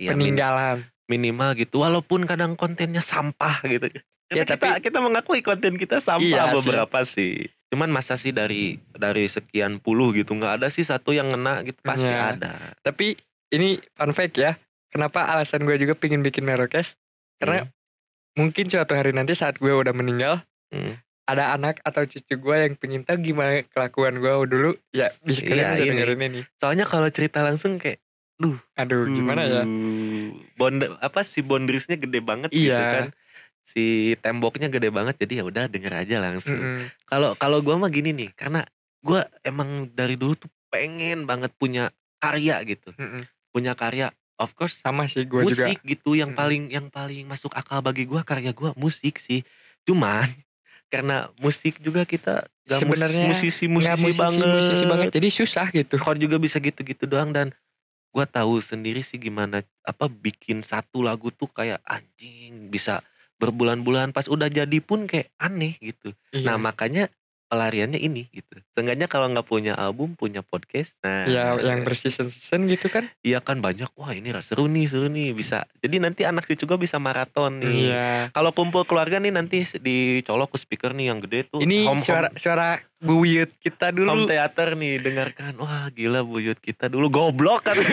min- 0.00 0.08
peninggalan. 0.08 0.91
Minimal 1.12 1.52
gitu 1.54 1.80
walaupun 1.80 2.24
kadang 2.24 2.56
kontennya 2.56 3.00
sampah 3.00 3.60
gitu. 3.66 3.92
Ya, 4.32 4.48
kita 4.48 4.56
tapi- 4.56 4.80
kita 4.80 4.98
mengakui 4.98 5.44
konten 5.44 5.76
kita 5.76 6.00
sampah 6.00 6.24
Iya 6.24 6.42
sih. 6.48 6.54
beberapa 6.56 6.98
sih. 7.04 7.34
Cuman 7.68 7.88
masa 7.88 8.16
sih 8.16 8.32
dari 8.32 8.80
dari 8.90 9.28
sekian 9.28 9.76
puluh 9.76 10.12
gitu 10.12 10.32
nggak 10.32 10.64
ada 10.64 10.68
sih 10.68 10.80
satu 10.82 11.12
yang 11.12 11.28
ngena 11.28 11.60
gitu 11.62 11.76
pasti 11.82 12.08
Iya. 12.08 12.32
ada. 12.32 12.52
Tapi 12.80 13.12
ini 13.50 13.76
fun 13.92 14.10
fact 14.10 14.34
ya. 14.34 14.56
Kenapa 14.88 15.24
alasan 15.26 15.62
gue 15.62 15.76
juga 15.76 15.92
pengen 15.92 16.20
bikin 16.20 16.44
Merokes? 16.44 16.96
Karena 17.36 17.68
mungkin 18.32 18.68
suatu 18.68 18.92
hari 18.92 19.12
nanti 19.12 19.32
saat 19.32 19.56
gue 19.56 19.68
udah 19.68 19.92
meninggal, 19.92 20.44
Hmm. 20.68 20.96
ada 21.24 21.52
anak 21.52 21.80
atau 21.82 22.04
cucu 22.04 22.34
gue 22.34 22.56
yang 22.58 22.74
pengen 22.74 23.02
tahu 23.02 23.20
gimana 23.22 23.60
kelakuan 23.66 24.16
gue 24.16 24.32
dulu. 24.46 24.70
Ya 24.90 25.12
bisa 25.20 25.40
Iya, 25.40 25.48
kalian 25.48 25.68
bisa 25.70 25.82
ini. 25.82 25.90
dengerin 25.90 26.20
ini. 26.26 26.40
Soalnya 26.56 26.84
kalau 26.84 27.08
cerita 27.08 27.40
langsung 27.40 27.76
kayak 27.76 28.00
Aduh 28.74 29.06
gimana 29.06 29.42
ya? 29.42 29.62
Uh, 29.62 30.34
Bond 30.54 30.82
apa 30.98 31.20
sih 31.20 31.40
boundariesnya 31.40 31.94
gede 31.94 32.18
banget 32.18 32.50
gitu 32.50 32.68
Iya. 32.68 32.80
kan. 32.80 33.06
Si 33.62 33.84
temboknya 34.18 34.66
gede 34.66 34.88
banget 34.88 35.14
jadi 35.16 35.38
ya 35.38 35.44
udah 35.44 35.64
denger 35.66 35.94
aja 35.96 36.16
langsung. 36.18 36.58
Kalau 37.04 37.34
kalau 37.34 37.58
gua 37.58 37.76
mah 37.76 37.88
gini 37.88 38.10
nih, 38.10 38.30
karena 38.32 38.66
gua 38.98 39.22
emang 39.40 39.86
dari 39.88 40.14
dulu 40.14 40.34
tuh 40.36 40.50
pengen 40.66 41.22
banget 41.22 41.52
punya 41.52 41.92
karya 42.18 42.58
gitu. 42.64 42.90
Mm-mm. 42.92 43.22
Punya 43.48 43.72
karya 43.72 44.10
of 44.34 44.50
course 44.52 44.80
Sama 44.80 45.06
sih 45.06 45.22
gue 45.22 45.44
juga. 45.44 45.68
musik 45.68 45.78
gitu 45.82 46.14
yang 46.14 46.30
Mm-mm. 46.30 46.40
paling 46.40 46.62
yang 46.68 46.86
paling 46.88 47.22
masuk 47.24 47.52
akal 47.52 47.78
bagi 47.78 48.02
gua 48.02 48.22
karya 48.22 48.50
gua 48.50 48.74
musik 48.74 49.16
sih. 49.16 49.46
Cuman 49.82 50.26
karena 50.92 51.30
musik 51.36 51.78
juga 51.78 52.02
kita 52.02 52.46
Sebenarnya 52.62 53.26
musisi-musisi 53.26 53.90
Nggak 53.90 54.14
banget. 54.14 54.46
musisi 54.48 54.84
banget. 54.86 55.06
Jadi 55.12 55.28
susah 55.28 55.66
gitu. 55.68 55.94
Chord 55.98 56.18
juga 56.18 56.38
bisa 56.38 56.56
gitu-gitu 56.56 57.04
doang 57.04 57.30
dan 57.30 57.50
gua 58.12 58.24
tahu 58.28 58.60
sendiri 58.60 59.00
sih 59.04 59.16
gimana 59.20 59.64
apa 59.84 60.06
bikin 60.08 60.60
satu 60.64 61.00
lagu 61.04 61.32
tuh 61.32 61.48
kayak 61.50 61.80
anjing 61.88 62.68
bisa 62.72 63.00
berbulan-bulan 63.40 64.12
pas 64.14 64.28
udah 64.30 64.46
jadi 64.52 64.78
pun 64.84 65.08
kayak 65.10 65.32
aneh 65.40 65.74
gitu. 65.82 66.14
Nah 66.46 66.54
Iya. 66.54 66.62
makanya 66.62 67.10
pelariannya 67.52 68.00
ini 68.00 68.32
gitu. 68.32 68.64
Seenggaknya 68.72 69.12
kalau 69.12 69.28
nggak 69.28 69.44
punya 69.44 69.76
album 69.76 70.16
punya 70.16 70.40
podcast. 70.40 70.96
Nah 71.04 71.28
ya 71.28 71.52
yang 71.60 71.84
berseason-season 71.84 72.64
gitu 72.72 72.88
kan. 72.88 73.12
iya 73.20 73.44
kan 73.44 73.60
banyak 73.60 73.92
wah 73.92 74.16
ini 74.16 74.32
seru 74.40 74.72
nih 74.72 74.88
seru 74.88 75.12
nih 75.12 75.36
bisa. 75.36 75.68
Jadi 75.84 76.00
nanti 76.00 76.24
anak 76.24 76.48
cucu 76.48 76.64
gue 76.64 76.80
bisa 76.80 76.96
maraton 76.96 77.60
nih. 77.60 77.92
Iya. 77.92 78.32
Kalau 78.32 78.56
kumpul 78.56 78.88
keluarga 78.88 79.20
nih 79.20 79.36
nanti 79.36 79.68
dicolok 79.68 80.56
ke 80.56 80.64
speaker 80.64 80.96
nih 80.96 81.12
yang 81.12 81.20
gede 81.20 81.52
tuh. 81.52 81.60
Ini 81.60 81.84
home, 81.84 82.00
suara 82.00 82.32
suara 82.40 82.80
buyut 83.04 83.52
kita 83.60 83.92
home, 83.92 83.96
dulu. 84.00 84.08
home 84.08 84.24
theater 84.32 84.72
nih 84.72 84.96
dengarkan. 85.04 85.52
Wah 85.60 85.92
gila 85.92 86.24
buyut 86.24 86.56
kita 86.56 86.88
dulu 86.88 87.12
goblok 87.12 87.68
kan. 87.68 87.76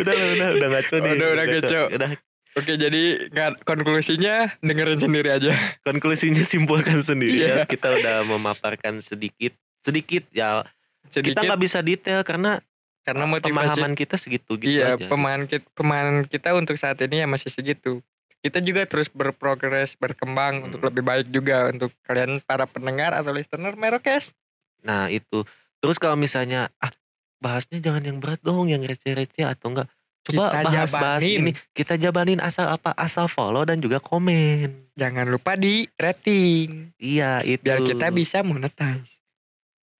udah 0.00 0.12
udah 0.16 0.28
udah 0.32 0.48
udah 0.56 0.68
ngaco 0.72 0.94
nih. 0.96 1.12
Udah, 1.12 1.28
udah 1.28 1.44
ngaco. 1.44 1.80
Udah 1.92 2.08
Oke 2.56 2.72
jadi 2.74 3.28
nggak- 3.28 3.62
konklusinya 3.62 4.34
dengerin 4.58 4.96
sendiri 4.98 5.28
aja. 5.30 5.52
konklusinya 5.86 6.40
simpulkan 6.42 7.00
sendiri 7.00 7.36
Iya. 7.38 7.54
ya. 7.54 7.64
Kita 7.66 7.92
udah 7.92 8.24
memaparkan 8.26 8.98
sedikit 8.98 9.52
sedikit 9.80 10.24
ya 10.30 10.64
Sedikit 11.06 11.36
kita 11.36 11.46
nggak 11.46 11.62
bisa 11.62 11.78
detail 11.80 12.20
karena 12.22 12.58
karena 13.04 13.22
motivasi. 13.24 13.54
pemahaman 13.54 13.92
kita 13.94 14.16
segitu 14.16 14.56
gitu 14.56 14.66
iya 14.72 14.96
aja. 14.96 15.06
pemahaman 15.06 15.46
kita, 15.46 15.62
pemahaman 15.70 16.16
kita 16.24 16.48
untuk 16.52 16.74
saat 16.74 16.98
ini 16.98 17.22
ya 17.22 17.26
masih 17.26 17.48
segitu. 17.48 18.02
Kita 18.38 18.58
juga 18.58 18.82
terus 18.82 19.06
berprogres 19.06 19.94
berkembang 19.94 20.58
Hmm. 20.58 20.66
untuk 20.66 20.80
lebih 20.82 21.02
baik 21.02 21.26
juga 21.28 21.68
untuk 21.68 21.94
kalian 22.02 22.40
para 22.40 22.64
pendengar 22.64 23.12
atau 23.12 23.30
listener 23.30 23.74
Merokes. 23.74 24.34
Nah 24.80 25.06
itu 25.06 25.46
terus 25.78 25.96
kalau 25.96 26.14
misalnya 26.14 26.72
ah 26.76 26.90
bahasnya 27.36 27.78
jangan 27.78 28.02
yang 28.02 28.18
berat 28.18 28.40
dong, 28.40 28.66
yang 28.66 28.80
receh-receh 28.80 29.44
atau 29.44 29.70
enggak 29.70 29.86
coba 30.26 30.44
Kita 30.50 30.60
bahas-bahas 30.64 31.22
ini 31.22 31.50
kita 31.70 31.94
jabanin 31.94 32.38
asal 32.38 32.66
apa 32.68 32.90
asal 32.92 33.26
follow 33.26 33.62
dan 33.62 33.78
juga 33.78 33.96
komen. 33.96 34.90
Jangan 34.92 35.24
lupa 35.24 35.54
di 35.54 35.86
rating 35.94 36.90
Iya 36.96 37.40
itu. 37.42 37.62
biar 37.62 37.78
kita 37.80 38.06
bisa 38.10 38.40
monetize. 38.40 39.22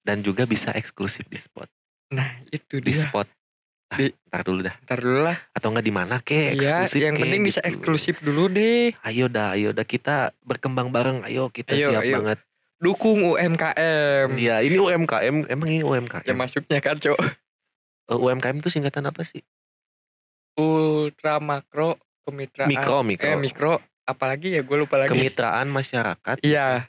dan 0.01 0.21
juga 0.21 0.43
bisa 0.45 0.71
eksklusif 0.71 1.27
di 1.27 1.35
spot 1.35 1.67
Nah 2.09 2.39
itu 2.49 2.79
di 2.79 2.91
dia. 2.91 3.03
spot. 3.03 3.27
Ah, 3.87 3.99
Di- 3.99 4.15
ntar 4.25 4.43
dulu 4.43 4.63
dah 4.63 4.75
Ntar 4.81 4.99
dulu 4.99 5.19
lah. 5.21 5.37
atau 5.51 5.69
enggak 5.69 5.83
di 5.85 5.91
mana 5.93 6.19
kek 6.19 6.55
Iya, 6.55 6.83
eksklusif 6.83 7.01
yang 7.01 7.15
kek, 7.15 7.23
penting 7.23 7.43
bisa 7.43 7.59
gitu. 7.61 7.69
eksklusif 7.69 8.15
dulu 8.19 8.47
deh. 8.49 8.95
Ayo 9.01 9.27
dah, 9.27 9.55
ayo 9.55 9.71
dah 9.71 9.83
kita 9.83 10.31
berkembang 10.41 10.91
bareng. 10.91 11.23
Ayo 11.23 11.47
kita 11.49 11.71
Ayo, 11.73 11.91
siap 11.91 12.03
ayo. 12.03 12.15
banget. 12.17 12.39
Dukung 12.77 13.23
UMKM. 13.25 14.29
Iya, 14.33 14.61
ini 14.61 14.77
UMKM. 14.77 15.47
Emang 15.49 15.69
ini 15.69 15.81
UMKM. 15.81 16.23
Ya 16.23 16.35
masuknya 16.35 16.79
kan, 16.79 16.95
Cok. 16.95 17.19
Eh, 18.07 18.19
UMKM 18.21 18.59
itu 18.59 18.69
singkatan 18.69 19.03
apa 19.03 19.23
sih? 19.23 19.43
Ultra 20.57 21.39
makro 21.39 22.01
kemitraan. 22.25 22.69
Mikro, 22.69 23.05
mikro. 23.05 23.27
Eh 23.29 23.37
mikro. 23.37 23.73
Apalagi 24.07 24.57
ya 24.57 24.63
gue 24.65 24.77
lupa 24.77 24.97
lagi. 24.97 25.13
Kemitraan 25.13 25.69
masyarakat. 25.69 26.41
Iya. 26.41 26.89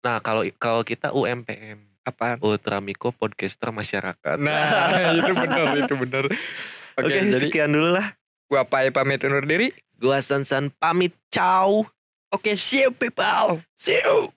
Nah, 0.00 0.22
kalau 0.22 0.46
kalau 0.62 0.86
kita 0.86 1.10
UMPM, 1.10 1.96
Apaan? 2.06 2.38
Ultra 2.38 2.78
Mikro 2.78 3.10
Podcaster 3.10 3.74
Masyarakat. 3.74 4.38
Nah 4.38 5.10
itu 5.18 5.32
benar 5.34 5.74
itu 5.74 5.94
benar. 5.98 6.24
Oke 6.96 7.10
Oke, 7.10 7.18
jadi 7.18 7.50
sekian 7.50 7.74
dulu 7.74 7.98
lah. 7.98 8.14
gua 8.46 8.62
Pai 8.62 8.94
pamit 8.94 9.26
undur 9.26 9.42
diri. 9.42 9.74
Gua 9.98 10.22
Sansan 10.22 10.70
pamit. 10.78 11.18
Ciao. 11.34 11.82
Oke 12.30 12.54
see 12.54 12.86
you 12.86 12.94
people. 12.94 13.58
See 13.74 13.98
you. 13.98 14.30